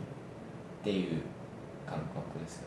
[0.84, 1.22] ていう
[1.86, 2.66] 感覚ですよね。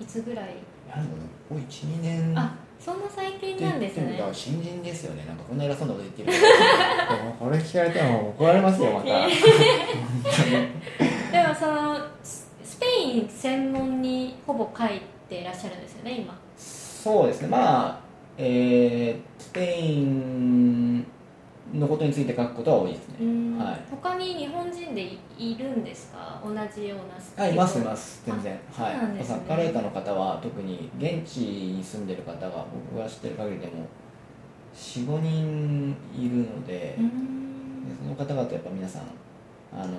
[0.00, 0.50] いつぐらい？
[0.50, 0.56] い
[0.88, 1.08] やでも
[1.48, 2.34] ここ12年。
[2.38, 4.18] あそんな最近なんですね。
[4.32, 5.24] 新人ですよね。
[5.26, 6.32] なんかこんな偉そうなこと言ってる。
[6.32, 9.06] けどもうこれ聞かれたらもう怒られますよまた。
[11.30, 16.34] でもそのススペイン専門にほぼ書いていらっしゃるんですよね今
[17.02, 17.48] そうですね。
[17.48, 18.00] まあ
[18.36, 20.98] えー、スペイン
[21.74, 23.16] のことについて書くことは多いですね。
[23.20, 23.58] うん。
[23.58, 23.80] はい。
[23.90, 26.40] 他に日本人でいいるんですか？
[26.44, 28.22] 同じようなスあいますいます。
[28.26, 28.58] 全然。
[28.72, 29.14] はい。
[29.16, 29.22] ね。
[29.24, 33.86] サッカーライターの方は特に現地に住んでる方が僕が知ってる限りでも
[34.74, 39.02] 45人いるのでその方々やっぱ皆さん
[39.72, 39.92] あの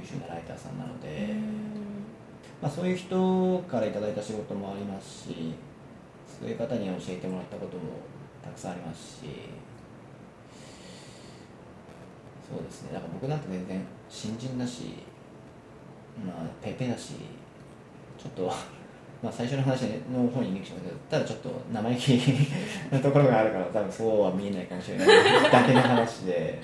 [0.00, 1.34] 優秀なライターさんなので、
[2.60, 5.54] まあ、そういう人からいただいた仕事もありますし
[6.42, 7.82] そういう方に教えてもらったことも
[8.42, 9.22] たくさんありますし
[12.50, 12.90] そうですね。
[12.92, 13.80] だから僕なんて全然
[14.10, 14.96] 新人だし
[16.26, 17.14] まあペペだし
[18.18, 18.52] ちょっと
[19.22, 19.82] まあ最初の話
[20.12, 22.18] の方にリンクしましたけどただちょっと生意気
[22.90, 25.06] なところがあるから多分そうは見えないかもしれない。
[25.48, 26.60] だけの話で。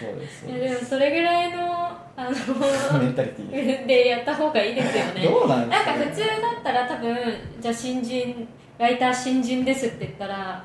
[0.00, 2.50] そうですいやででもそれぐらいのあす
[2.92, 3.86] のメンタリティー。
[3.86, 5.24] でやった方がいいですよね。
[5.26, 6.26] どうなんですか、ね、なんか普通だ
[6.60, 7.16] ったら多分
[7.60, 10.64] じゃあ新人ライター新人ですって言ったら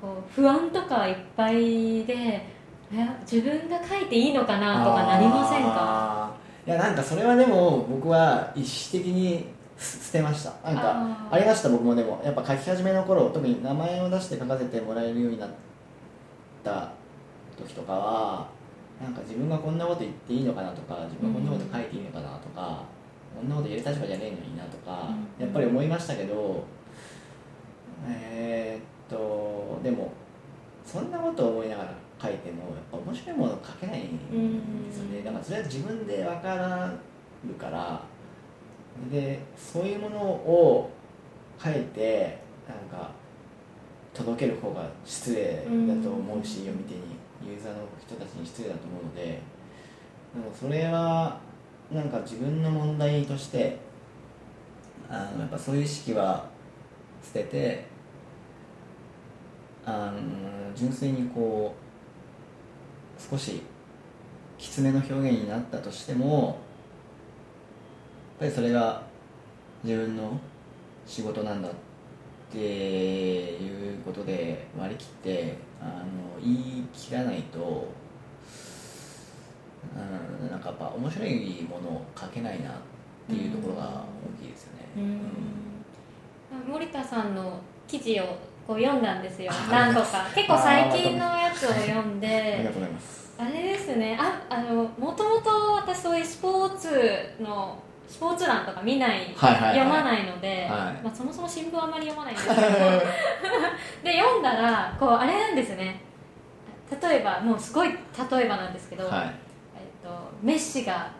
[0.00, 6.30] こう不安とかいっぱいでえ自分が書いていいのかなとかなりませんか？
[6.66, 9.46] いやなんかそれはでも僕は意識的に
[9.78, 10.52] 捨てました。
[10.68, 12.20] なんかありました僕もでも。
[12.24, 15.48] やっぱ書き始めの頃特に名前を出して書かせてもらえるようになっ
[16.64, 16.90] た
[17.58, 18.48] 時とかは
[19.02, 22.82] なんか自分がこんなこと言っていいのかなとか自分がこんなこと書いていいのかなとか、
[23.38, 25.44] こんなこと言える立場じゃねえのになとか、うん。
[25.44, 26.64] やっぱり思いましたけど
[28.06, 30.12] えーっとでも
[30.84, 34.18] そんなことを思いながら書いてもやっぱ面白いもの書けないん
[34.86, 35.24] ですよね、うん。
[35.24, 36.94] だからそれは自分で分から
[37.46, 38.02] るから
[39.12, 40.90] でそういうものを
[41.62, 43.10] 書いてなんか
[44.12, 47.00] 届ける方が失礼だと思うし、読み手に
[47.48, 49.40] ユーザーの人たちに失礼だと思うので
[50.34, 51.40] でもそれは
[51.90, 53.78] なんか自分の問題として
[55.08, 56.46] あのやっぱそういう意識は
[57.22, 57.86] 捨てて
[59.86, 63.62] あの純粋にこう少し
[64.58, 66.56] きつめの表現になったとしてもやっ
[68.40, 69.02] ぱりそれが
[69.82, 70.38] 自分の
[71.06, 71.72] 仕事なんだっ
[72.50, 77.88] ていうことで割り切ってあの言い切らないと
[79.94, 82.72] うんなんかやっぱ面白いものを書けないなっ
[83.28, 84.04] ていうところが
[84.40, 84.86] 大きいですよね。
[86.56, 88.24] うん、森田さんの記事を
[88.66, 89.52] こう読んだんですよ。
[89.70, 90.26] 何度か。
[90.34, 92.26] 結構最近のやつを読んで。
[92.28, 94.18] ありがとうございますあれですね。
[94.20, 96.88] ああのもともと私そういうスポーツ
[97.40, 101.04] のスポーツ欄とか見ない、読まないので、はい。
[101.04, 102.60] まあ、そもそも新聞はあんまり読まないんですけど。
[104.02, 106.00] で読んだらこうあれなんですね。
[107.02, 109.24] 例えばもうすごい例えばなんですけど、はい。
[109.24, 109.30] えっ
[110.02, 110.08] と、
[110.42, 111.10] メッシが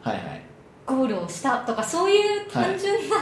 [0.87, 3.17] ゴールをしたとかそういう単純な、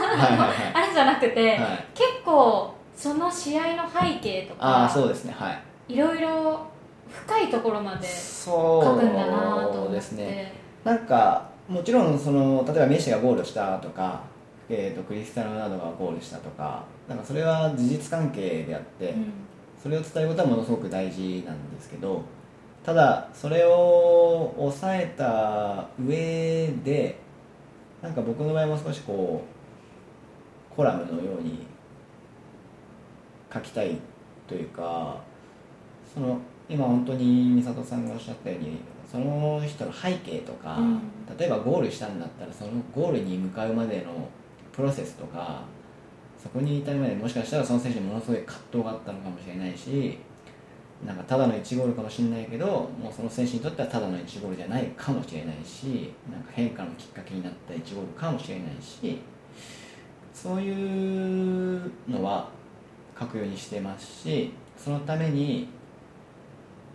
[0.73, 1.85] あれじゃなくて、はい。
[1.93, 5.35] 結構その試合の背景とかああそうですね。
[5.37, 5.51] は
[5.89, 5.93] い。
[5.93, 6.61] いろいろ
[7.09, 9.89] 深いところまでそ書くんだなと思って。
[9.89, 10.53] うですね。
[10.85, 14.21] なんかもちろんその例えばメッシがゴールしたとか、
[14.69, 19.31] えー、とクリスタィアーノ・ロナウドがゴールしたとかなんかそれは事実関係であって、うん。
[19.81, 22.23] それを伝えることはものすごく大事なんですけど
[22.83, 27.17] ただそれを抑えた上で
[28.01, 29.43] なんか僕の場合も少しこ
[30.73, 31.65] うコラムのように
[33.53, 33.97] 書きたい
[34.47, 35.21] というか
[36.13, 36.39] その
[36.69, 38.79] 今本当に美里さんがおっしゃったように
[39.09, 41.01] その人の背景とか、うん。
[41.37, 44.29] 例えばゴールしたんだったらそのゴールに向かうまでの
[44.71, 45.61] プロセスとか
[46.41, 50.17] そこに至るまでもしかしたらその選手にものすごい葛藤があったのかもしれないし
[51.05, 59.19] なんかただの1ゴールかもしれないけどもうその選手にとってはただの1ゴールじゃないかもしれないしなんか変化のきっかけになった1ゴールかもしれないし
[60.33, 62.49] そういうのは
[63.19, 65.67] 書くようにしてますしそのために、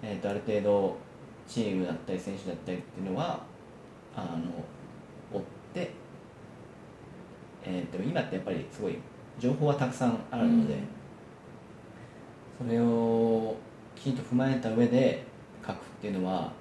[0.03, 0.97] えー、とある程度
[1.49, 3.43] チームだったり選手だったりっていうのは
[4.17, 5.43] あの追っ
[5.75, 5.91] て、
[7.65, 8.99] えー、でも今ってやっぱりすごい
[9.39, 10.75] 情報はたくさんあるので、
[12.59, 13.57] それを
[13.97, 15.25] きちんと踏まえた上で
[15.67, 16.53] 書くっていうのは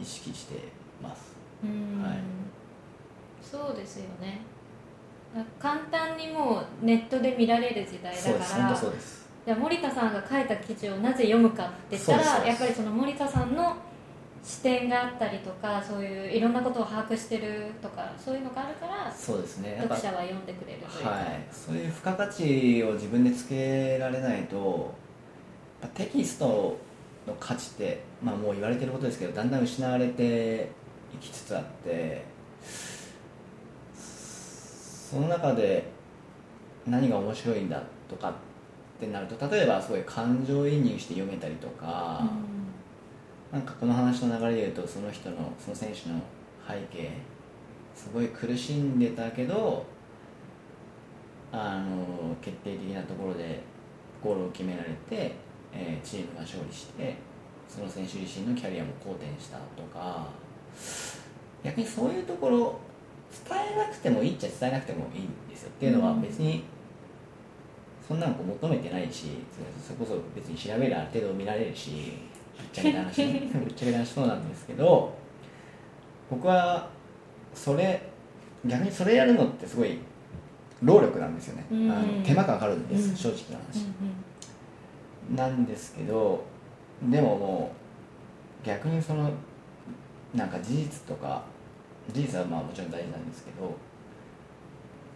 [0.00, 0.58] 意識して
[1.02, 1.32] ます。
[1.62, 2.02] うん。
[2.02, 2.18] はい。
[3.42, 4.40] そうですよね。
[5.58, 8.54] 簡単にもうネットで見られる時代だそうです。
[8.54, 9.28] 本から当そうです。
[9.44, 13.76] じゃあ森田さんが書いた記事をなぜ読むかって言ったらやっぱりその森田さんの
[14.42, 19.78] 視点があったりとかそういういろんなことを把握してるとかそういうのがあるからそうですね。
[19.80, 24.92] 読者は読んでくれるというか、はい、そういう付加価値を自分でつけられないと
[25.94, 26.76] テキスト
[27.26, 30.70] の価値って、まあ、もう言われてることですけどだんだん失われて
[31.14, 32.24] いきつつあって
[33.94, 35.84] その中で
[36.86, 38.32] 何が面白いんだとかっ
[38.98, 42.28] てなると例えばすごい感情移入して読めたりとか、
[43.52, 46.18] なんかこの話の流れでいうとその人のその選手の
[46.66, 47.10] 背景
[47.94, 49.84] すごい苦しんでたけど
[51.52, 53.60] あの決定的なところで
[54.24, 55.34] ゴールを決められて、
[55.72, 57.16] えーチームが勝利して
[57.68, 60.28] その選手自身のキャリアも好転したとか
[61.62, 62.80] 逆にそういうところ
[63.46, 65.70] 伝えなくてもいいっちゃ伝えなくてもいいんですよ。
[65.70, 66.22] っていうのはうん。
[66.22, 66.64] 別に
[68.06, 69.26] そんなのこう求めてないし
[69.86, 72.14] それこそ別に調べるある程度見られるし
[72.58, 73.50] ぶっちゃけた話ね。
[73.52, 75.12] ぶっちゃけた話そうなんですけど
[76.30, 76.88] 僕は
[77.54, 78.02] それ
[78.64, 79.98] 逆にそれやるのってすごい
[80.82, 81.90] 労力なんですよね、うん。
[81.90, 83.16] あの手間がかかるんです、うん。
[83.16, 84.22] 正直な話、うん
[85.36, 86.44] なんですけど
[87.10, 87.72] でもも
[88.62, 89.30] う逆にその
[90.34, 91.44] なんか事実とか
[92.12, 93.74] 事実はまあもちろん大事なんですけど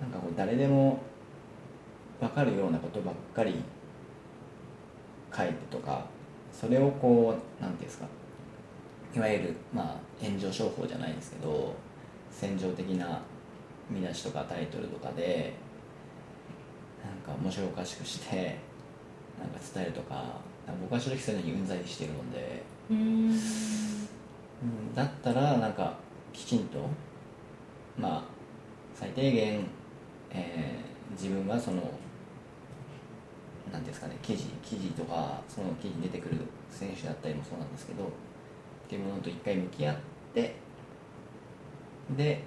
[0.01, 1.01] なんかこう誰でも
[2.21, 3.57] 分かるようなことばっかり
[5.37, 6.07] 書いてとか
[6.59, 8.07] それをこうなんていうんですか。
[9.15, 11.75] いわゆるまあ炎上商法じゃないですけど
[12.31, 13.23] 戦場的な
[13.91, 15.55] 見出しとかタイトルとかで
[17.03, 18.59] なんか面白おかしくして
[19.39, 20.41] なんか伝えるとか
[20.81, 23.31] 僕は正直そういうのにうんざりしてるので、うん。
[23.31, 25.95] うんだったらなんか
[26.33, 26.79] きちんと
[27.99, 28.25] まあ
[28.95, 29.65] 最低限、
[30.31, 31.83] えー自分がその
[33.77, 36.37] なんていうんですかね記事記事とかその記事に出てくる
[36.71, 38.09] 選手だったりもそうなんですけどっ
[38.89, 39.97] ていうものと一回向き合っ
[40.35, 40.57] て
[42.17, 42.43] で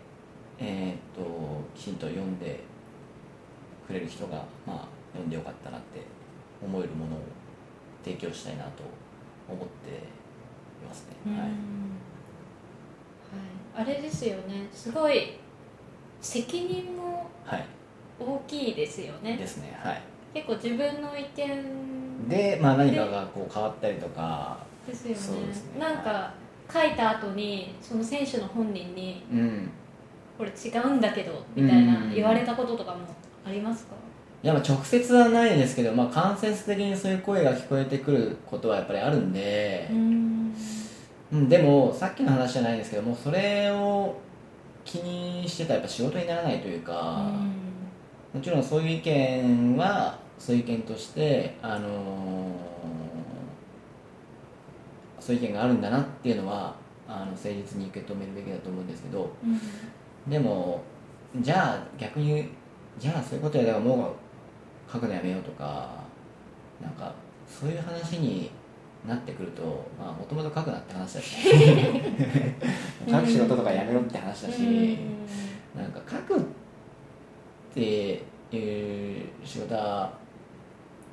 [0.58, 2.62] えーっときちんと読んで
[3.86, 6.02] くれる人がまあ読んでよかったなって
[6.64, 7.20] 思えるものを
[8.04, 8.84] 提供したいなと
[9.48, 11.48] 思っていますね、はい。
[11.48, 11.52] はい、
[13.76, 14.68] あれですよね。
[14.72, 15.38] すごい
[16.22, 17.66] 責任もはい。
[18.20, 19.38] 大きいですよね。
[19.38, 19.78] ですね。
[19.82, 24.58] はい結構自分の意見で、まあ、何かがこう変わったりとか。
[24.88, 25.48] ですよね。
[25.48, 25.80] ね。
[25.80, 26.34] なんか
[26.72, 29.70] 書いた後にその選手の本人にうん。
[30.38, 32.14] これ違うんだけどみたいなうん。
[32.14, 32.98] 言われたこととかも
[33.46, 33.96] ありますか？
[34.44, 39.88] いやまあ直接はないですけど、まあ、間接的にそういう声が聞こえてくることはやっぱりあるんで。
[39.92, 40.56] う、ん。
[41.32, 44.16] うん、でもさっきの話じゃないですけどもそれを
[44.84, 47.30] 気にしてたらやっぱ仕事にならないというか、
[48.34, 52.70] もちろんそういう意見はそういう意見として、あのー
[55.30, 56.74] そういう意見があるんだなっていうのは
[57.08, 60.82] あの誠実に受け止めるべきだと思うんですけどうんでも
[61.40, 62.50] じゃあ逆に
[62.98, 64.10] じゃあそういうことやだからも
[64.90, 66.04] う書くのやめようとか
[66.82, 67.14] なんか
[67.48, 68.50] そういう話に
[69.08, 71.36] なってくるとまあもともと書くなって話だし。
[73.10, 74.98] 書く仕事とかやめろって話だし、
[75.76, 76.59] なんか書くって
[77.76, 80.12] いう仕事は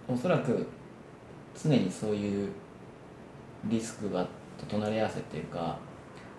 [0.09, 0.67] おそらく
[1.61, 2.49] 常にそういう
[3.65, 4.27] リスクが
[4.59, 5.79] と隣り合わせっていうか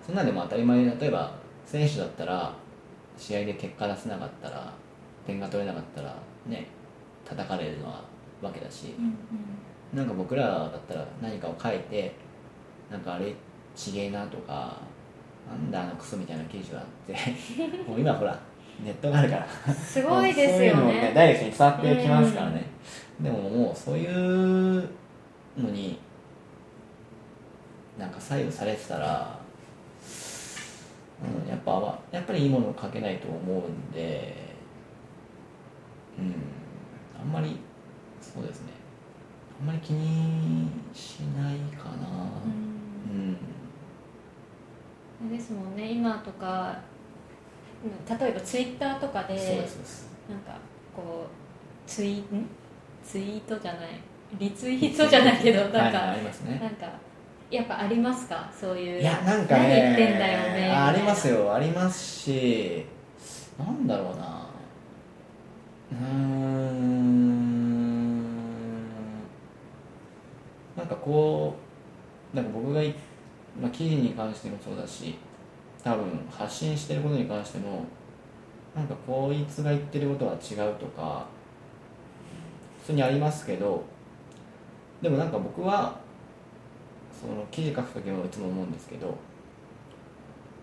[0.06, 1.34] そんなんでも当たり前で例えば
[1.66, 2.54] 選手だったら
[3.18, 4.74] 試合で結果出せなかったら
[5.26, 6.16] 点が取れなかったら
[6.46, 6.68] ね
[7.26, 8.04] 叩かれるのは
[8.42, 8.94] わけだし、
[9.92, 12.14] なんか僕らだったら何かを書いて
[12.90, 13.34] なんかあれ
[13.76, 14.78] ちげえなとか
[15.50, 17.14] なんだあのクソみたいな記事があって
[17.88, 18.40] もう今ほら
[18.84, 19.74] ネットがあるから。
[19.74, 22.66] すごいですよそういうのダイレクトに伝わってきますからね、
[23.20, 24.90] でももうそういう
[25.58, 26.00] のに
[27.98, 29.40] なんか左右されてたら、
[31.44, 34.36] うん、やっぱやっぱりいいものを書けないと思うんで
[36.20, 36.36] うん
[37.20, 37.58] あんまり
[38.22, 38.74] そうですね。
[39.60, 42.08] あんまり気にしないかな。
[43.12, 43.38] うん、
[45.28, 45.92] あれですもんね。
[45.92, 46.97] 今とかうん
[48.20, 49.36] 例えばツイッターとかで
[50.30, 50.58] なんか
[50.96, 52.48] こうツイん？
[53.06, 53.90] ツイートじゃない
[54.40, 56.60] リツイートじゃないけどなんか、はいはいありますね。
[56.62, 56.88] なんか
[57.50, 58.52] やっぱありますか？
[58.54, 61.54] そういういやなんか何ね言ってんだよねあありますよよ。
[61.54, 62.86] ありますし
[63.58, 64.48] なんだろうな。
[65.92, 66.98] うーん。
[70.76, 71.56] なんかこ
[72.34, 72.94] うなんか僕がい、
[73.62, 75.16] まあ、記事に関してもそうだし
[75.84, 77.86] 多分発信してることに関しても
[78.76, 81.26] なんかこいつが言ってることは違うとか
[82.82, 83.84] 普通にありますけど
[85.02, 86.00] でもなんか僕は
[87.20, 89.18] その記事書く時もいつも思うんですけど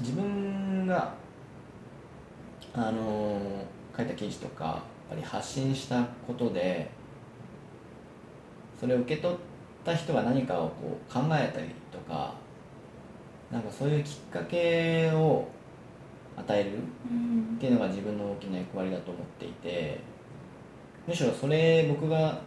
[0.01, 1.15] 自分が
[2.73, 3.41] あの
[3.97, 6.91] 書いた記事とかやっぱり発信したことで
[8.79, 9.37] それを受け取っ
[9.85, 12.35] た人が何かをこう考えたりとか
[13.55, 15.47] なんかそういうきっかけを
[16.37, 16.71] 与える
[17.09, 17.55] うん。
[17.57, 20.01] っていうのが自分の大きな役割だと思っていて
[21.07, 22.41] むしろそれ僕が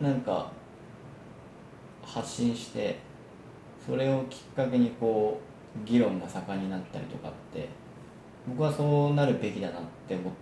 [0.00, 0.50] なんか
[2.02, 2.98] 発信して
[3.84, 5.38] それをきっかけにこ
[5.84, 7.68] う議論が盛んになったりとかって
[8.48, 10.32] 僕はそうなるべきだなって思っ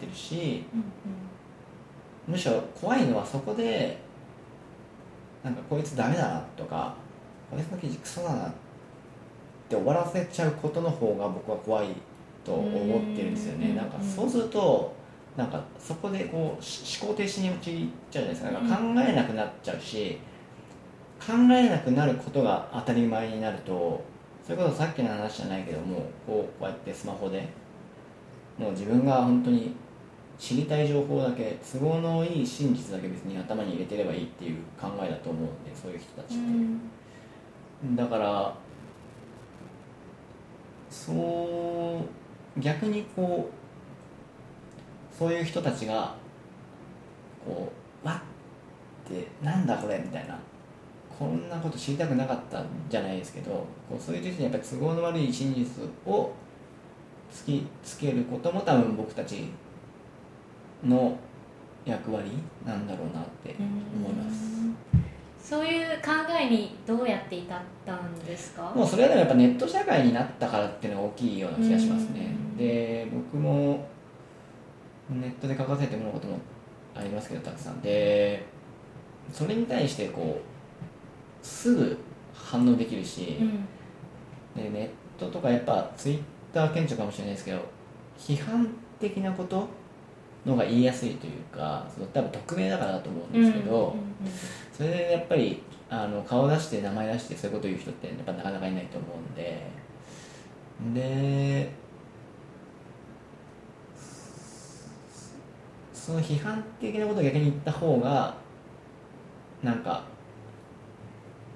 [0.00, 3.98] てるしうんむしろ怖いのはそこで
[5.44, 6.94] なんかこいつダメだなとか
[7.50, 8.63] こいつの記事クソだなって
[9.74, 11.88] 終わらせちゃうことの方が僕は怖い
[12.44, 13.60] と思ってるんですようん。
[13.60, 14.94] ねなんかそうすると
[15.36, 18.50] なんかそこでこうし思考停止に陥っちゃうじゃないですか。
[18.50, 20.18] なんか考えなくなっちゃうし
[21.20, 24.02] 考えなくなることが当たり前になると
[24.44, 25.96] それこそさっきの話じゃないけども
[26.26, 27.48] こうこうやってスマホで
[28.58, 29.74] もう自分が本当に
[30.38, 37.96] 知りたい情報だけ都合のいい真実だけ別に頭に入れてればいいっていう考えだと思うんでそういう人たちうって、ん。
[37.96, 38.54] だから
[40.94, 42.00] そ
[42.56, 46.14] う逆にこうそういう人たちが
[47.44, 47.72] こ
[48.02, 48.34] うわっ
[49.04, 50.38] ってなんだこれみたいな
[51.18, 53.50] こんなこと知りたくなかったんじゃないですけど
[53.88, 56.32] こうそういう人たちにやっぱり都合の悪い真実を
[57.32, 59.50] 突きつけることも多分僕たち
[60.84, 61.16] の
[61.84, 62.30] 役割
[62.66, 65.03] なんだろうなって思います。
[65.44, 68.72] そういう考えにどうやって至ったんですか？
[68.74, 72.34] もうそれはでもやっぱネット社会になったからっていうのが大きいような気がしますね。
[72.52, 72.56] うん。
[72.56, 73.86] で僕も
[75.10, 76.38] ネットで書かせてもらうことも
[76.94, 77.82] ありますけどたくさん。
[77.82, 78.46] で
[79.30, 81.98] それに対してこうすぐ
[82.32, 83.50] 反応できるし、うん。
[84.56, 84.88] でネッ
[85.20, 86.20] トとかやっぱツイッ
[86.54, 87.60] ター顕著かもしれないですけど
[88.18, 88.66] 批判
[88.98, 89.68] 的なこと
[90.46, 93.94] のが言いやすいというかその多分匿名だからだと思うんですけど、
[94.76, 99.84] それでやっぱりあの顔出して名前出してそういうこと言う人ってやっぱなかなかいないと思うんで。
[100.92, 101.70] で
[105.92, 108.34] その批判的なことを逆に言った方が
[109.62, 110.04] なんか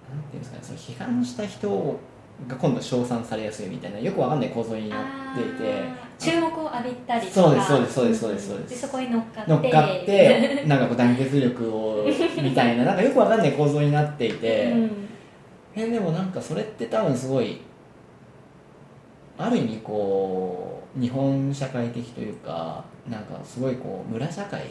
[0.08, 2.00] なんていうんですかねその批判した人
[2.46, 6.07] が今度称賛されやすいみたいなよくわかんない構造になっていて。
[6.18, 7.32] 注目を浴びたりとか。
[7.32, 8.70] そうですそうですそうですそうですそうです。
[8.70, 9.50] でそこに乗っかって。
[9.50, 12.06] 乗っかってなんかこう団結力を
[12.42, 14.90] みたいななんかよくわかんない構造になっていて、うん。
[15.74, 17.60] えでもなんかそれって多分すごい
[19.36, 24.62] ある意味こう日本社会的というかなんかすごいこう村社会。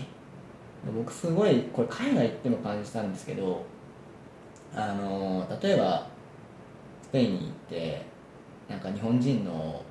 [0.95, 3.65] 僕すごいこれ海外行っても感じたんですけど
[4.73, 6.07] あの例えば
[7.01, 8.05] スペインに行って
[8.69, 9.83] なんか日本人の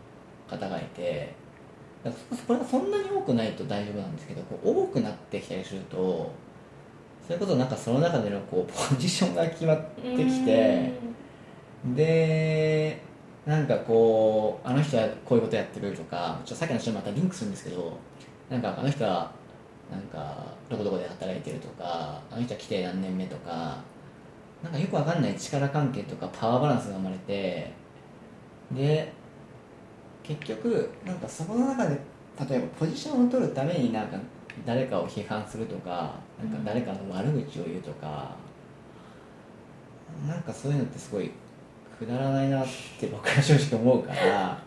[0.49, 1.35] 方がいて
[2.07, 6.31] だからこれがそんなに多くないと大丈夫なんですけどこう多くなってきたりすると
[7.27, 10.93] それこそなんかその中でのこう ポジションが決まってきて
[11.95, 13.01] で
[13.45, 17.93] なんかこうあの人はこういうことやってるとかちょっとさっきの人またリンクするんですけど
[18.49, 19.33] なんかあの人は
[19.91, 23.79] なんかどこどこで働いてるとかあの人は来て何年目とか
[24.63, 27.73] なんかよくわかんない力関係とかパワーバランスが生まれて
[28.73, 29.13] で
[30.27, 31.99] 結局なんかそこの中で
[32.49, 34.19] 例えばポジションを取るためになんか
[34.65, 38.35] 誰かを批判するとかなんか誰かの悪口を言うとか、
[40.27, 41.31] なんかそういうのってすごい
[41.99, 42.67] くだらないなっ
[42.99, 44.61] て僕は正直思うから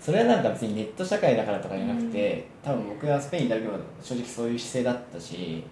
[0.00, 5.64] それはなんか別にネット社会だからとかじゃなくて、多分僕がスペインにいた時は正直そういう姿勢だったし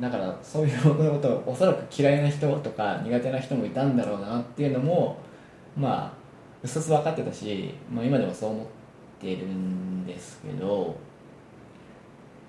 [0.00, 5.18] だからそういう僕のことをおそらく嫌いな人とか苦手な人もいたんだろうなっていうのも
[5.76, 6.19] まあ
[6.62, 8.66] うすうす分かってたし、まあ、今でもそう思っ
[9.20, 10.96] てるんですけど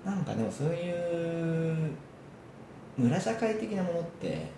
[0.04, 1.90] なんかでもそういう
[2.96, 4.50] 村社会的なものって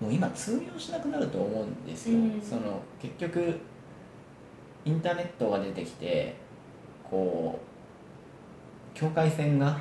[0.00, 2.42] もう今通用しなくなると思うんですよ、うん。
[2.42, 3.58] その結局
[4.84, 6.34] インターネットが出てきて
[7.08, 7.58] こ
[8.94, 9.80] う境界線が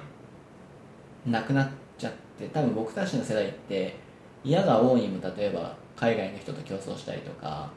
[1.26, 3.96] なくなっちゃって多分僕たちの世代って
[4.44, 7.70] 嫌が多いにも例えば海外の人と競争したりとか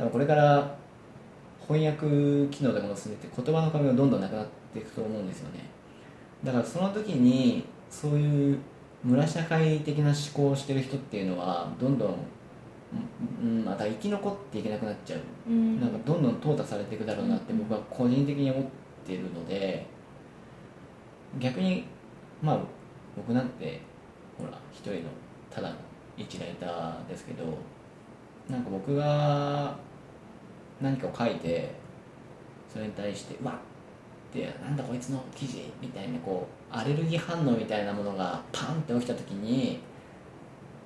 [0.00, 0.74] 多分これから
[1.68, 2.06] 翻訳
[2.48, 5.60] 機能とかも進んでて言葉の壁がどんどんなくなっていくと思うんですよね。
[6.42, 8.58] だからその時にそういう
[9.04, 12.14] 村社会的な思考をしてる人っていうのはどんどん、
[13.42, 15.20] うん、また生き残っていけなくなっちゃう。
[15.50, 15.78] うん。
[15.78, 18.64] なんかどんどん淘汰されていくだろうなって僕は個人的に思っ
[19.04, 19.86] ているので
[21.38, 21.84] 逆に
[22.40, 22.58] まあ
[23.14, 23.82] 僕なんて
[24.38, 25.00] ほら一人の
[25.50, 25.74] ただの
[26.16, 27.44] 一ライターですけど
[28.48, 29.89] なんか僕が
[30.80, 31.70] 何かを書いて
[32.72, 33.54] それに対してうわっ
[34.30, 39.80] ってなんだこいつの記事みたいなこうアレルギー反応みたいなものがパンって起きた時に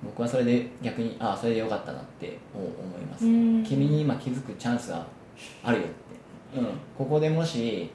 [0.03, 2.65] 僕はそれで逆にああそれでよかったなって思
[2.97, 3.63] います、うん。
[3.63, 5.05] 君に今気づくチャンスが
[5.63, 6.67] あるよって、うん、
[6.97, 7.89] ここでもし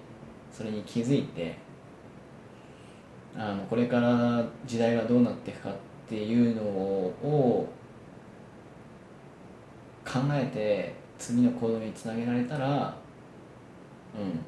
[0.53, 1.57] それに気づいて
[3.37, 5.75] あのこれから時代がどうなっていくかっ
[6.09, 7.69] ていうのを
[10.05, 12.97] 考えて次の行動につなげられたら
[14.17, 14.41] うん。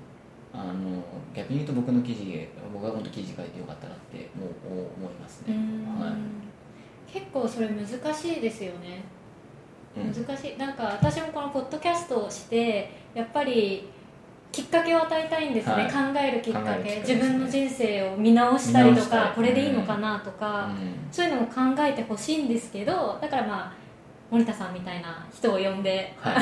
[0.55, 1.03] あの
[1.35, 5.99] 逆に言うと僕の記事僕が本当記事書いてよかったなってもう思いますね、うん。
[5.99, 6.14] はい。
[7.11, 9.03] 結構それ難しいですよね。
[9.97, 10.12] うん。
[10.12, 10.59] 難しい。
[10.59, 13.89] なんか私もこのポッドキャストをしてやっぱり
[14.51, 15.91] きっかけを与えたいんですね、はい。
[15.91, 16.83] 考えるきっかけ。
[16.83, 17.03] ね。
[17.07, 20.93] 自分の人生を見直したりとかこれでいいのかなとか、うん。
[21.11, 23.82] そういうのも考えてほしいんですけどだからまあ
[24.33, 26.35] 森田さんみたいな人を呼んではい。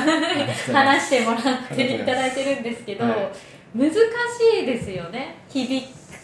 [0.71, 3.15] 話してもらっていただいてるんですけど、はい
[3.73, 3.95] 難し
[4.63, 5.35] いですよね。
[5.47, 5.81] 響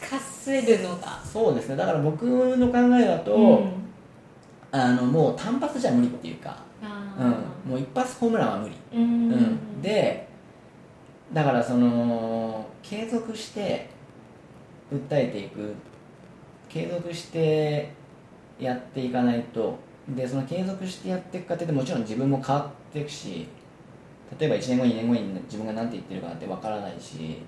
[0.10, 1.22] かせるのが。
[1.24, 1.78] そうですね。
[1.78, 3.72] だから僕の考えだと、うん。
[4.70, 9.32] あのもう単発じゃ無理っていうか、あうん、もう一発ホームランは無理、ーうん。
[9.32, 10.28] うん、で
[11.32, 13.90] だからその継続して
[14.94, 15.74] 訴えていく。
[16.70, 17.90] 継続して
[18.60, 19.78] やっていかないと
[20.10, 23.48] でその継続してやっていく過程でもちろん自分も変わっていくし
[24.40, 27.42] 例えば1年後2年後に自分が何て言ってるかなんてわからないし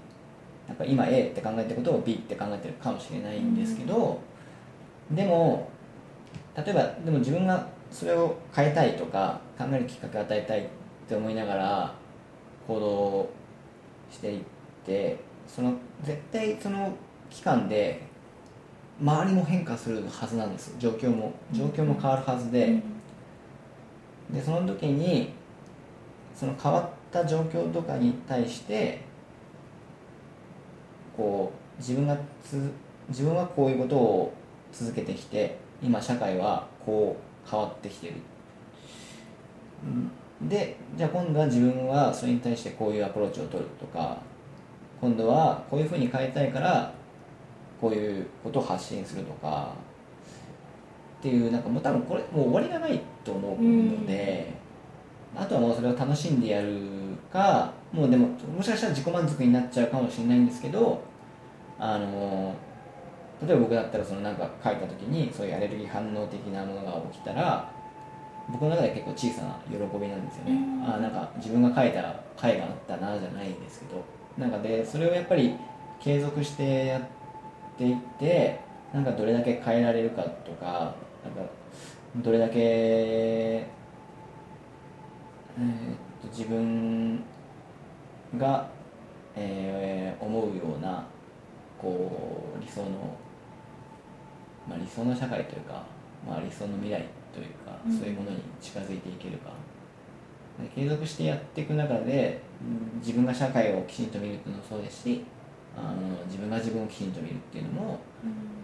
[0.68, 4.20] なんか今 A って考えてることを B って考えてるかもしれないんですけど、
[5.10, 5.68] でも
[6.56, 10.68] 例えばでも自分がそれを変えたいとか考えるきっかけを与えたいっ
[11.08, 11.96] て思いながら
[12.68, 13.30] 行動
[14.12, 14.42] していっ
[14.86, 15.18] て
[15.48, 15.74] その
[16.04, 16.94] 絶対その
[17.32, 18.04] 期間で
[19.02, 21.32] 周りも変化するはずなんです状況も。
[21.54, 22.82] 状況も変わるはずで、
[24.30, 25.34] でその時に
[26.36, 29.02] その変わった状況とかに対して
[31.16, 32.72] こう自分がつ
[33.10, 34.34] 自分はこういうことを
[34.72, 38.14] 続けてきて今社会はこう変わってきてる。
[39.84, 40.50] うん。
[40.50, 44.18] でじゃあ今度は自分はそれに対してこういうアプローチを取るとか
[45.02, 46.94] 今度はこういうふうに変えたいから
[47.80, 49.74] こういうことを発信するとか
[51.20, 54.52] っていうなんかもう多分これもう終わりがないと思うので、
[55.36, 56.78] あとはもうそれを楽しんでやる
[57.32, 61.02] かもうでももしかしたら自己満足になっちゃうかもしれないんですけど
[61.78, 62.54] あの
[63.46, 67.72] 例えば僕だったらそのなんか書いた時にそういうアレルギー反応的なものが起きたら
[68.50, 70.84] 僕の中で結構小さな喜びなんですよね、うん。
[70.84, 74.04] あなんか自分が書いた回があったなじゃないんですけど。
[74.38, 75.54] なんかでそれをやっぱり
[76.00, 77.08] 継続してやって
[77.84, 78.60] いって
[78.94, 81.52] なんかどれだけ変えられるかとかなんか
[82.18, 87.22] どれだけ、えーっと自分
[88.38, 88.70] が、
[89.36, 91.06] えー思うような
[91.82, 92.90] こう理想の、
[94.68, 95.84] まあ、理想の社会というか、
[96.28, 97.98] まあ、理想の未来というか、うん。
[97.98, 99.52] そういうものに近づいていけるか。
[100.62, 105.24] で継続してやっていく中でうん自分が社会をきちんと見るのもそうですし
[105.78, 108.00] あの自分が自分をきちんと見るっていうのも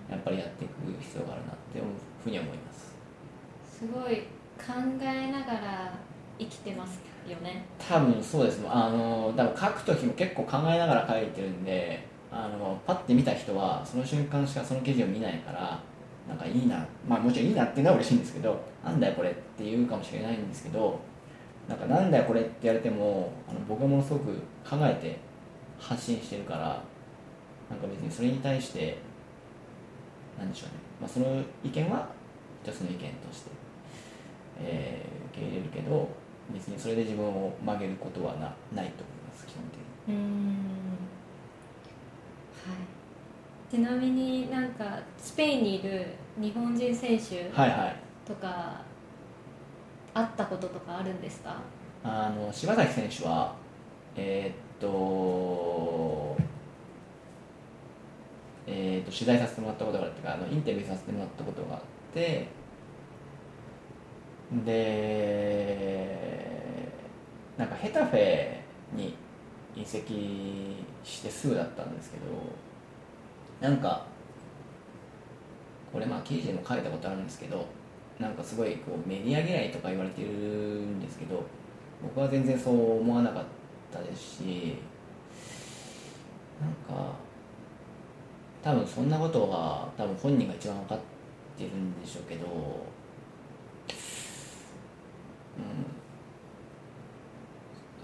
[0.09, 1.79] やっぱりやっていく必要があるなって
[2.23, 2.95] ふうに思います。
[3.79, 4.23] すごい
[4.57, 5.93] 考えながら
[6.39, 7.65] 生きてますよね。
[7.77, 8.61] 多分そうです。
[8.67, 15.79] あのだから書く時も結構考えながら書いてるんであのパッて見た人はその瞬間しかその記事を見ないから
[16.27, 20.99] なんかいいなまあもちろんいいなっていうのは嬉しいんですけどなんだよこれって言うかもしれないんですけど
[21.69, 24.33] なんかなんだよこれって言われてもあの僕はものすごく
[24.69, 25.17] 考えて
[25.79, 26.81] 発信してるから
[27.69, 28.97] なんか別にそれに対して
[30.39, 32.07] なんでしょうね、まあ、その意見は
[32.63, 33.51] 一つの意見として、
[34.59, 36.07] えー受け入れるけど
[36.53, 38.85] 別にそれで自分を曲げることはなないと思い
[39.27, 40.15] ます基本的に。
[40.15, 40.53] うん。
[42.65, 42.73] は
[43.69, 43.75] い。
[43.75, 46.05] ちなみになんかスペインにいる
[46.39, 47.95] 日本人選手はいはい。
[48.25, 48.81] とか
[50.13, 51.57] 会ったこととかあるんですか？
[52.03, 53.53] あの柴崎選手は
[54.15, 56.37] えーっと
[58.67, 61.81] えーっと取材させてもらったことがあるっていうかあのインタビューさせてもらったことがあっ
[62.13, 62.47] て
[64.65, 66.07] で
[67.57, 68.57] なんかヘタフェ
[68.93, 69.15] に
[69.75, 72.25] 移籍してすぐだったんですけど
[73.67, 74.05] なんか
[75.91, 77.65] これまあ記事でも書いたことあるんですけど
[78.19, 81.43] なんかすごいこうメディア嫌いとか言われてるんですけど
[82.01, 83.43] 僕は全然そう思わなかっ
[83.91, 84.75] たですし
[86.61, 87.13] なんか
[88.65, 90.99] 多分そんなことが多分本人が一番分かっ
[91.55, 92.49] てるんでしょうけど、う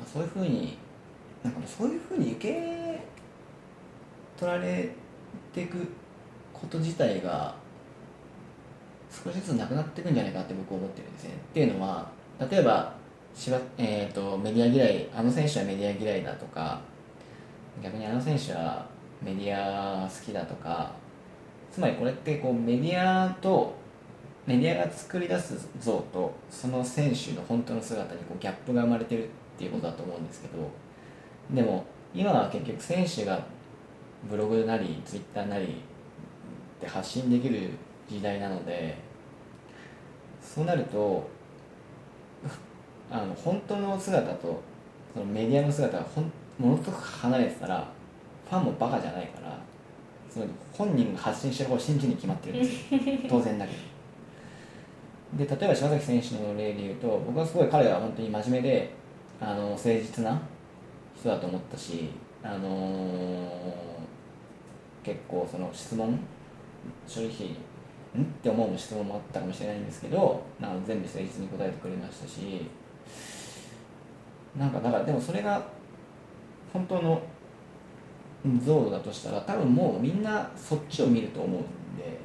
[0.04, 0.78] ん、そういうふうに
[1.44, 3.02] なんかそういうふうに受け
[4.38, 4.92] 取られ
[5.52, 5.80] ていく
[6.54, 7.56] こと自体が
[9.10, 11.32] 少しずつなくなっていくんじゃないかって僕は思ってるんですね。
[11.32, 12.08] っていうのは
[12.40, 12.94] 例えば
[13.34, 16.82] しば、えー、とメディア嫌いあの選手はメディア嫌いだとか
[17.82, 18.91] 逆にあの選手は
[19.22, 20.94] メディア好きだとか
[21.72, 23.76] つまりこれってこうメディアと
[24.46, 29.28] メディアが作り出す像とその選手の本当の姿にこうギャップが生まれてるっ
[29.58, 30.70] ていうことだと思うんですけど
[31.54, 33.46] でも今は結局選手が
[34.30, 35.82] ブログなりツイッターなり
[36.80, 37.70] で発信できる
[38.10, 38.98] 時代なので
[40.42, 41.30] そうなると
[43.10, 44.62] あの本当の姿と
[45.14, 47.88] そのメディアの姿がほんものすごく離れてたら
[48.52, 49.58] ファンもバカじゃないから
[50.30, 53.00] その本人が発信してる方を信じに決まってるんですよ。
[53.30, 53.74] 当然だけ
[55.38, 55.46] ど。
[55.46, 58.90] で例えば柴崎選手の例で言うと僕はすごい彼は本当に真面目で
[59.40, 60.42] あの誠実な
[61.18, 62.10] 人だと思ったし、
[62.44, 63.92] あのー
[65.04, 66.20] 結構その質問
[67.08, 67.30] 正直
[68.22, 68.24] ん？
[68.24, 72.68] って思う質問もあったかもしれないんですけどなんか全部誠実に答えてくれましたし
[74.58, 75.64] なんかだからでもそれが
[76.74, 77.22] 本当の
[78.64, 81.64] 像だとしたら多分もうみんなそっちを見ると思うん
[81.98, 82.20] で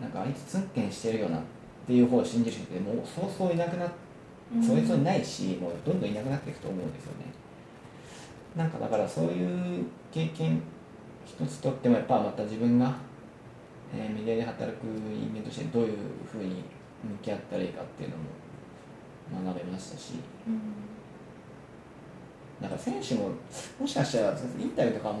[0.00, 1.40] なんかあいつツンケンしてるよなっ
[1.86, 3.90] ていう方を信じる人ってもうそうそういなくなっ
[4.64, 7.26] そういう人いないしもうどんどんいなくなっていくと思うんですよね。
[8.56, 10.62] なんかだからそういう経験
[11.26, 12.96] 一つとってもやっぱまた自分が、
[13.94, 15.98] えーメディアで働く人間としてどういう
[16.30, 16.64] ふうに
[17.04, 20.14] 向き合ったらいいかっていうのも学べましたし。
[20.46, 20.87] うん
[22.60, 23.30] だから選手も
[23.78, 25.18] もしかしたらインタビューとかも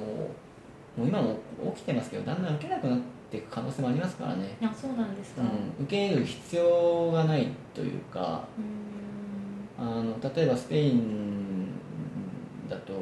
[0.96, 1.38] もう今も
[1.74, 2.98] 起きてますけどだんだん受けなくなっ
[3.30, 5.42] ていく可能性もありますからね、あそうなんですか。
[5.42, 8.44] うん、受ける必要がないというか
[9.78, 9.84] うん。
[9.84, 11.68] あの例えばスペイン
[12.68, 12.92] だと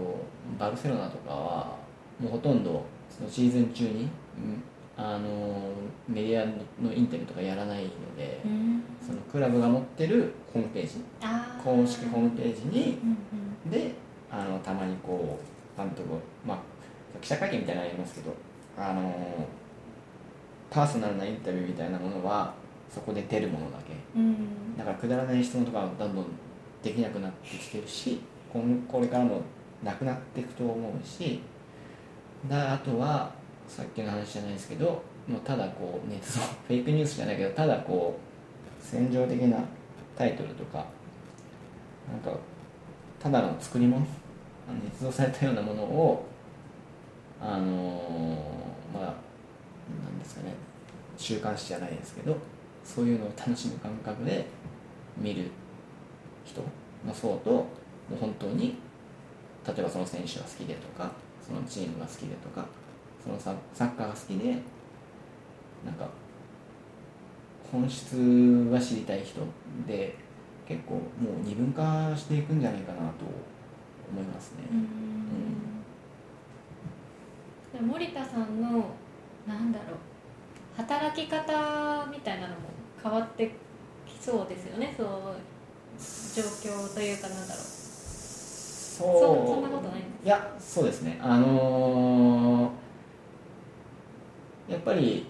[0.58, 1.76] バルセロナとかは
[2.20, 4.62] もうほとんどそのシーズン中に、うん。
[4.98, 5.70] あの
[6.08, 6.46] メディア
[6.82, 8.82] のインタビューとかやらないので、うん。
[9.06, 11.04] そのクラブが持ってるホームページ
[11.62, 12.98] 公式ホームページに
[13.64, 13.70] うん。
[13.70, 13.94] で
[14.38, 16.08] あのたまにこう監督
[16.46, 16.58] まあ
[17.20, 18.34] 記者会見みたいなのありますけど
[18.78, 19.46] あの
[20.70, 22.54] パーソナルなインタビューみたいなものは
[22.90, 23.94] そこで出るものだけ。
[24.18, 24.26] うん。
[24.26, 26.26] うんだからくだらない質問とかはどんどん
[26.82, 28.20] できなくなってきてるし
[28.52, 29.40] 今これからも
[29.82, 31.40] なくなっていくと思うし
[32.48, 33.32] だあとは
[33.66, 39.58] さっきの話じゃないですけどもうただこうねその フェイクニュースじゃないけどただこう戦場的な
[40.16, 40.84] タイトルとか
[42.10, 42.38] なんか
[43.18, 44.06] ただの作り物
[44.72, 46.26] 捏造されたようなものを
[47.40, 50.54] あのーまあなんですかね。
[51.16, 52.36] 週刊誌じゃないですけど
[52.84, 54.46] そういうのを楽しむ感覚で
[55.16, 55.50] 見る
[56.44, 56.62] 人
[57.06, 57.66] の層とも
[58.12, 58.76] う本当に
[59.66, 61.10] 例えばその選手が好きでとか
[61.46, 62.66] そのチームが好きでとか
[63.22, 63.50] そのサ
[63.84, 64.52] ッカーが好きで
[65.84, 66.08] なんか
[67.72, 69.40] 本質が知りたい人
[69.86, 70.14] で
[70.68, 71.02] 結構もう
[71.44, 73.24] 二分化していくんじゃないかなと
[74.10, 74.64] 思いますね。
[77.72, 78.84] で森田さんの
[79.46, 82.60] なんだろう働き方みたいなのも
[83.02, 83.52] 変わって
[84.06, 84.94] きそうですよね。
[84.96, 85.08] そう
[86.34, 87.62] 状況というかなんだろう。
[87.62, 91.18] そうそそんなことないんですいやそうですね。
[91.22, 92.86] あのー
[94.72, 95.26] やっぱり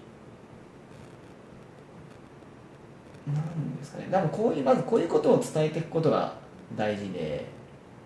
[3.27, 4.07] なんですかね。
[4.11, 6.33] 多分こういうまずこういうことを伝えていくことが
[6.75, 7.45] 大事で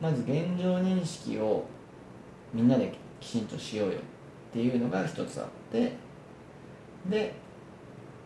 [0.01, 1.65] まず現状認識を
[2.53, 3.97] みんなできちんとしようよっ
[4.51, 5.93] ていうのが一つあって
[7.09, 7.33] で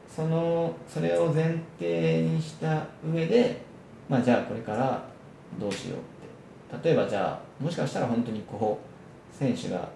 [0.08, 3.62] そのそれを前提にした上で、
[4.08, 5.04] まあ、じゃあこれから
[5.60, 6.90] どうしようって。
[6.90, 9.90] 例えばじゃあもしかしたら本当にこう選手が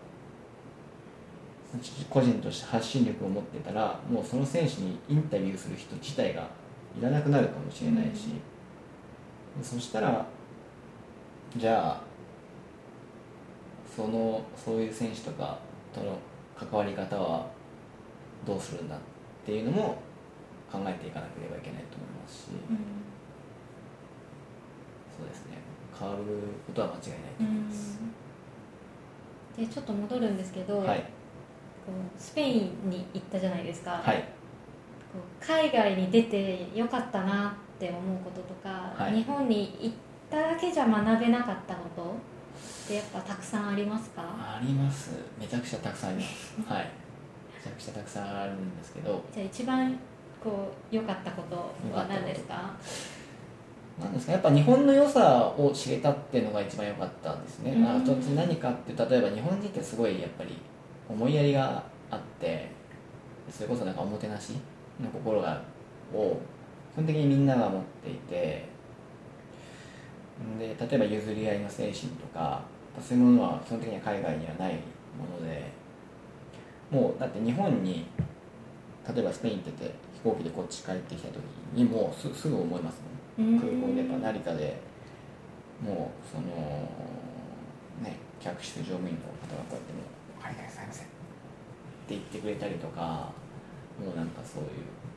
[2.09, 6.47] 個人として発信力を持ってたらもうその選手にインタビューする人自体が
[6.99, 8.29] いらなくなるかもしれないし、
[9.61, 10.25] そしたら
[11.57, 12.01] じゃあ
[13.95, 15.57] そのそういう選手とか
[15.93, 16.17] との
[16.55, 17.47] 関わり方は
[18.45, 18.99] どうするんだっ
[19.45, 19.97] ていうのも
[20.71, 22.45] 考えていかなければいけないと思いますし、
[25.17, 25.57] そうですね。
[25.99, 26.23] 変わる
[26.67, 27.99] ことは間違いないと思います。
[29.57, 31.05] でちょっと戻るんですけど、はい、こ
[31.91, 34.17] うスペインに行ったじゃないですか、はい、
[35.11, 39.15] こう海外に出てよかったなって思うこととか、はい。
[39.15, 39.95] 日本に行っ
[40.29, 42.03] ただけじゃ学べなかったこと？
[42.03, 44.21] ってやっぱたくさんありますか？
[44.23, 45.11] あります。
[45.39, 46.61] めちゃくちゃたくさんあります。
[46.67, 46.83] はい。
[46.83, 49.21] めちゃくちゃたくさんあるんですけど。
[49.33, 49.97] じゃあ一番
[50.43, 51.55] こう良かったこと
[51.95, 52.71] は何ですか？
[54.01, 54.33] なんですか？
[54.33, 57.85] やっぱ日本の良さを知れたっていうのが一番良かったんですね、うん。
[57.85, 57.93] あ
[58.35, 60.57] 何かって例えば日本人ってすごいやっぱり
[61.09, 62.69] 思いやりがあって
[63.51, 64.53] それこそなんかおもてなし
[65.01, 65.61] の心が
[66.13, 66.37] を
[66.93, 68.65] 基本的にみんなが持っていて
[70.57, 72.63] で例えば譲り合いの精神とか
[73.01, 74.73] そういうものは基本的には海外にはない
[75.17, 75.71] もので
[76.91, 78.05] もうだって日本に
[79.07, 81.41] 例えばスペインってて飛行機でこっち帰ってきた時
[81.73, 83.01] にもうすすぐ思います
[83.37, 83.59] もん。
[83.59, 84.81] 空港でやっぱ成田で
[85.81, 86.45] もうその
[88.03, 90.03] ね客室乗務員の方がこうやってもう
[90.39, 91.09] 「お帰りなさいませ」って
[92.09, 93.31] 言ってくれたりとか
[93.99, 94.69] もうなんかそういう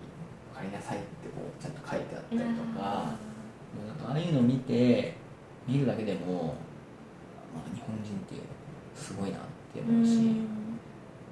[0.55, 3.17] 「お帰りなさい」ってこうちゃんと書いてあったりとかもうなん。
[3.17, 3.32] か
[4.05, 5.15] ああいうのを見て
[5.67, 6.55] 見るだけでも、
[7.55, 8.35] まあ、日本人って
[8.95, 9.41] すごいなっ
[9.75, 10.37] て思うし、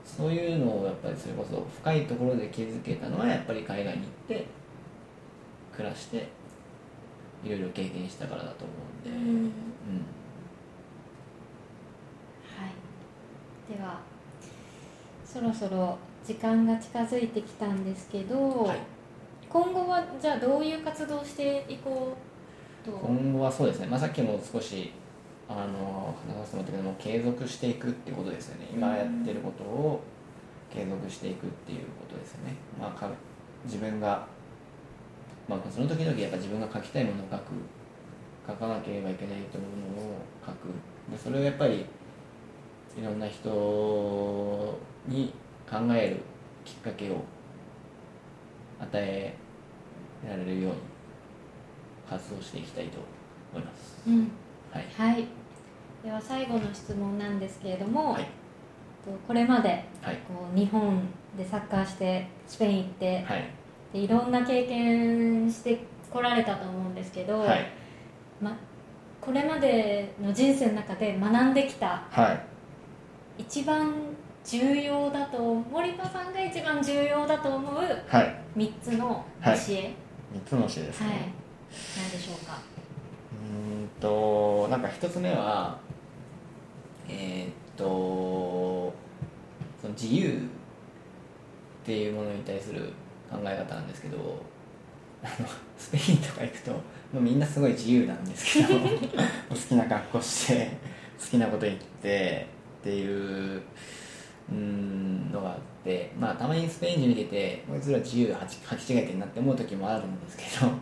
[0.04, 4.46] そういうのをやっぱりそれこそ深いところで気づけたのはやっぱり海外に行って
[5.76, 6.28] 暮らして
[7.44, 9.26] いろいろ経験したからだと思うんで、うん。
[9.26, 9.44] うん。
[9.44, 9.50] は
[13.70, 14.00] い、では
[15.24, 18.78] そろそろ時間が近づいてきたんですけど、はい。
[19.48, 22.29] 今後はじゃあどういう活動をしていこうと
[22.86, 24.92] 今後はそうですね、まあ、さっきも少し
[25.48, 28.68] あの話させてもらったけども継続していくってことですよね。
[28.72, 30.00] 今やってることを
[30.72, 33.10] 継続していくっていうことですよね、まあ、
[33.64, 34.26] 自分が、
[35.48, 37.52] まあ、その時々やっぱ自分が書きたいものを書く。
[38.46, 40.68] 書かなければいけないと思うものを書く。
[41.10, 41.86] でそれをやっぱり
[42.98, 45.32] いろんな人に
[45.70, 46.16] 考える
[46.64, 47.22] きっかけを
[48.80, 49.34] 与え
[50.26, 50.78] られるように
[52.10, 52.98] 活動していきたいと
[53.54, 54.02] 思います。
[54.06, 54.30] うん
[54.72, 55.12] はい。
[55.12, 55.26] はい
[56.02, 58.24] では最後の質問なんですけれども、はい。
[59.04, 60.16] とこれまではい。
[60.26, 61.00] こう日本
[61.38, 63.44] でサッカーしてスペイン行ってはい。
[63.92, 65.78] でいろんな経験して
[66.10, 67.66] こられたと思うんですけど、はい。
[68.40, 68.56] ま、
[69.20, 72.32] これまでの人生の中で学んできたは
[73.38, 73.42] い。
[73.42, 73.94] 一番
[74.44, 77.74] 重要だと森田さんが一番重要だと思う
[78.08, 78.36] はい。
[78.56, 79.58] 3つの教え、はい
[80.32, 81.32] 三つの教えですね。
[81.96, 82.58] 何でしょうか。
[83.32, 85.78] うーんとなんか一つ目は
[87.08, 87.84] えーっと
[89.80, 90.40] その自由っ
[91.84, 92.92] ていうものに対する
[93.30, 94.42] 考え方なんですけど
[95.22, 95.48] あの
[95.78, 96.80] スペインとか行くとも
[97.14, 98.78] うみんなすごい自由なんですけど
[99.50, 100.70] 好きな格好して
[101.18, 102.46] 好きなこと言って
[102.80, 103.60] っていう
[104.50, 110.72] うーんのがあってまあたまにスペイン人見ててこいつら自由履き履き違えてんなって思う時もあるんですけど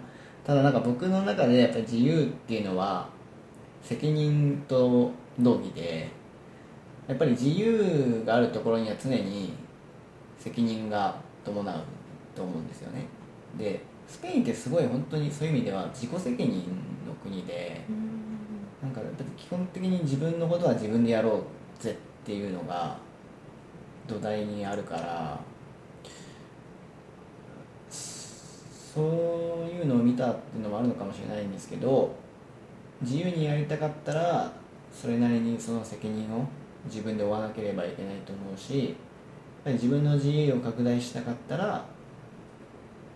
[0.48, 3.06] ただなんか僕の中でやっぱ自由っていうのは
[3.82, 6.08] 責任と同義で
[7.06, 9.52] やっぱり自由があるところには常に
[10.38, 11.82] 責任が伴う
[12.34, 13.04] と思うんですよね。
[13.58, 16.50] でスペインってすごい本当にそういう意味では自己責任
[17.06, 17.82] の国で
[18.82, 21.44] なんかやっぱ基本的に自分のことは自分でやろ
[21.78, 21.94] うぜっ
[22.24, 22.96] ていうのが
[24.06, 25.38] 土台にあるから
[27.90, 29.27] そう
[30.08, 32.14] 見たっていうのもあるのかもしれないんですけど
[33.02, 34.52] 自由にやりたかったら
[34.92, 36.48] それなりにその責任を
[36.86, 38.96] 自分で負わなければいけないと思うし
[39.66, 41.84] 自分の自由を拡大したかったら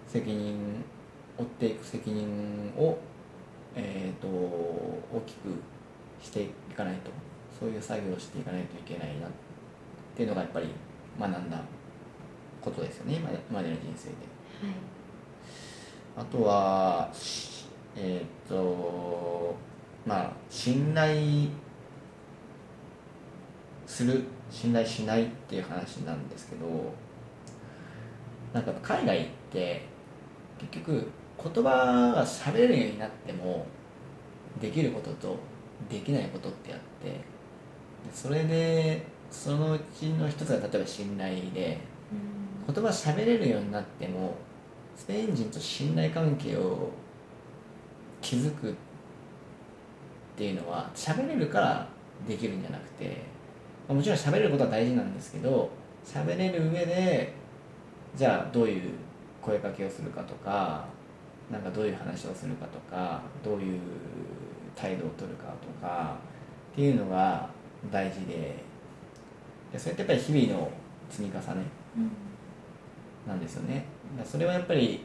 [0.06, 0.84] 責任
[1.38, 2.98] 負っていく責任を、
[3.74, 5.48] えーと、大きく
[6.22, 7.10] していかないと
[7.58, 9.30] そういう作業をしていかないといけないなっ
[10.14, 10.68] ていうのがやっぱり
[11.18, 11.62] 学んだ
[12.60, 14.14] ことですよね今までの人生で。
[14.66, 15.01] はい
[16.16, 17.10] あとは
[17.96, 19.54] えっ、ー、と
[20.06, 21.48] まあ信頼
[23.86, 26.94] する信頼しないっていう話なんですけど
[28.52, 29.86] なんか海外って
[30.58, 31.10] 結局
[31.42, 33.66] 言葉が喋れるようになっても
[34.60, 35.36] できることと
[35.88, 37.20] できないことってあって
[38.12, 41.78] それでそのうちの一つが例えば信頼で
[42.66, 44.36] 言葉喋れるようになっても
[44.96, 46.90] スペイン人と信頼関係を
[48.20, 48.74] 築くっ
[50.36, 51.88] ていうのは喋れるから
[52.26, 53.22] できるんじゃなくて
[53.88, 55.70] もちろん喋れることは大事なんですけど
[56.04, 57.32] 喋れる上で
[58.16, 58.92] じゃあどういう
[59.40, 60.86] 声かけをするかとか
[61.50, 63.80] なんかどういう話をするかとかどういう
[64.74, 66.16] 態度を取るかとか
[66.72, 67.48] っていうのが
[67.90, 68.56] 大事で
[69.72, 70.70] でそれってやっぱり日々の
[71.10, 71.64] 積み重ね
[73.26, 73.84] なんですよね。
[74.24, 75.00] それはやっぱり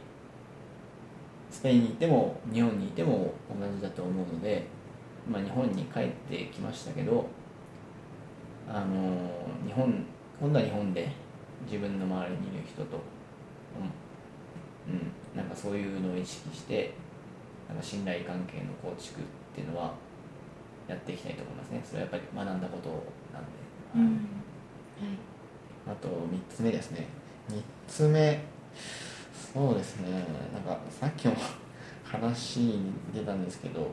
[1.50, 4.66] スペインにいても日本にいても同じだと思うので、
[5.30, 7.26] まあ、日本に帰ってきましたけど
[8.68, 8.86] あの
[9.66, 10.06] 日本
[10.40, 11.10] 今度は日本で
[11.66, 13.00] 自分の周りにいる人と、
[14.88, 16.94] うん、なんかそういうのを意識して
[17.68, 19.24] なんか信頼関係の構築っ
[19.56, 19.94] ていうのは
[20.88, 21.82] やっていきたいと思いますね。
[21.84, 22.90] それはやっぱり学んだこと
[23.34, 23.50] なんで、
[23.96, 24.04] うん。
[24.04, 27.08] はい、あと3つ目ですね。
[27.50, 28.40] 3つ目
[29.54, 30.26] そうですね。
[30.54, 31.36] なんかさっきも
[32.04, 33.92] 話に出たんですけど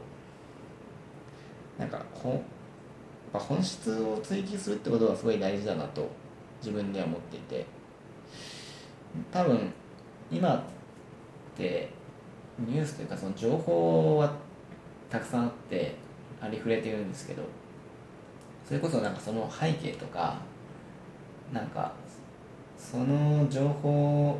[1.78, 2.42] なんかこ
[3.32, 6.08] 本質を追求するってことがすごい大事だなと
[6.60, 7.66] 自分では思っていて。
[9.32, 9.72] 多分
[10.30, 10.62] 今っ
[11.56, 11.88] て
[12.58, 14.32] ニュースというかその情報は
[15.10, 15.94] たくさんあって
[16.40, 17.42] ありふれてるんですけど
[18.66, 20.38] それこそなんかその背景とか
[21.52, 21.92] なんか
[22.76, 24.38] その情報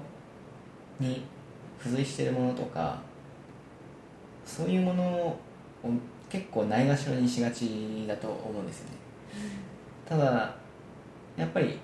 [1.01, 1.25] に
[1.79, 3.01] 付随してるものとか
[4.45, 5.41] そういうものを
[6.31, 8.97] 結構ないがしろにしがちだと思うんですよね、
[10.09, 10.57] ただ
[11.37, 11.79] やっぱり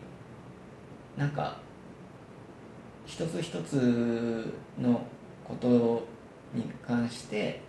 [1.16, 1.57] なんか
[3.07, 5.03] 一つ一つの
[5.45, 6.07] こと
[6.55, 7.61] に関して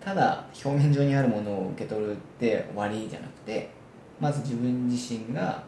[0.00, 3.70] ただ表面上にあるものを受け取るって終わりじゃなくて
[4.20, 5.62] まず自分自身が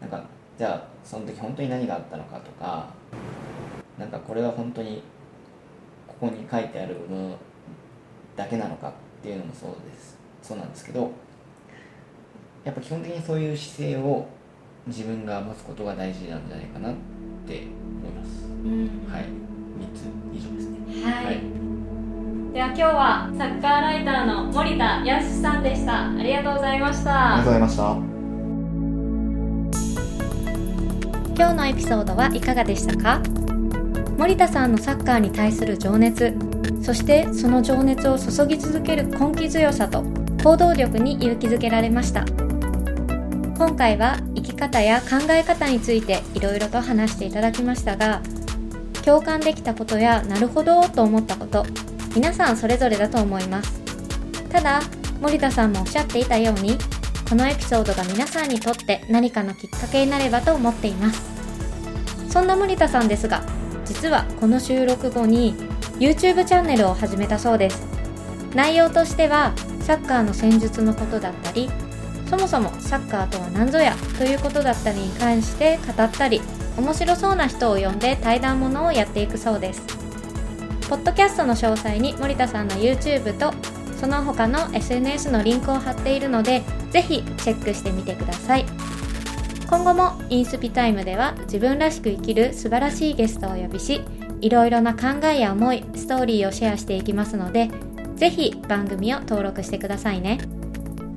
[0.00, 0.24] なんか
[0.58, 2.88] じゃあその時本当に何があったのかとか
[4.02, 5.00] なんかこれは本当に
[6.08, 7.36] ここに書いてあるもの
[8.34, 8.92] だけなのかっ
[9.22, 10.18] ていうのもそうです。
[10.42, 11.12] そうなんですけど
[12.64, 14.26] やっぱ基本的にそういう姿勢を
[14.88, 16.94] 自分が持つことが大事なんじゃないかなっ
[17.46, 17.62] て
[18.02, 19.22] 思います、うん、はい。
[19.22, 19.26] 3
[19.96, 20.02] つ
[20.36, 21.04] 以上ですね。
[21.04, 21.40] はい、はい、
[22.52, 26.10] では今日はサッカーライターの森田康さんでした。
[26.10, 27.34] ありがとうございました。
[27.36, 27.96] ありがとうございました。
[31.34, 33.51] 今日のエピソードはいかがでしたか？
[34.22, 36.32] 森田さんのサッカーに対する情熱
[36.80, 40.04] そしてその情熱を注ぎ続ける根気強さと
[40.44, 42.24] 行動力に勇気づけられました。
[43.58, 48.22] 今回は生き方や考え方についていろいろと話していただきましたが
[49.04, 51.66] 共感できたことやなるほどと思ったこと
[52.14, 53.80] 皆さんそれぞれだと思います。
[54.50, 54.82] ただ
[55.20, 56.78] 森田さんもおっしゃっていたように
[57.28, 61.20] このエピソードが皆さんにとって何かのきっかけになればと思っています。
[62.30, 63.42] そんな森田さんですが
[63.92, 65.54] 実はこの収録後に
[65.98, 67.86] YouTube チャンネルを始めたそうです。
[68.54, 71.70] 内容としてはサッカーの戦術のことだったり
[72.28, 76.40] そもそもサッカーとは何ぞやということだったりに関して語ったり
[76.78, 79.82] 面白そうな人を呼んで対談ものをやっていくそうです。
[80.88, 83.52] ポッドキャストの詳細に森田さんの YouTube と
[84.00, 88.64] その他の SNS のリンクを貼っているのでぜひチェックしてみてください。
[89.72, 94.02] 今後もインスピタイムでは自分らしく生きる素晴らしいゲストをお呼びし
[94.42, 97.70] いろいろな考えや思いストーリーをシェアしていきますので
[98.16, 100.40] ぜひ番組を登録してくださいね。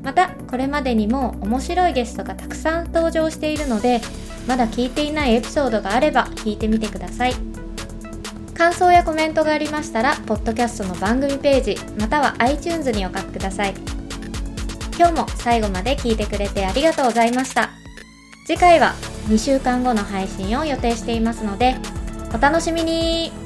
[0.03, 3.99] またこれまでにも面白いゲストがたくさん登場しているので
[4.47, 7.33] まだ聞いていないエピソードがあれば聞いてみてください。
[8.53, 13.73] 感想やコメントがありましたらポッドキャストの番組ページまたは iTunes にお書きください。
[14.97, 17.71] 今日も最後まで聞いてくれてありがとうございました。
[18.45, 18.93] 次回は
[19.27, 21.75] 2週間後の配信を予定していますので
[22.31, 23.44] お楽しみに。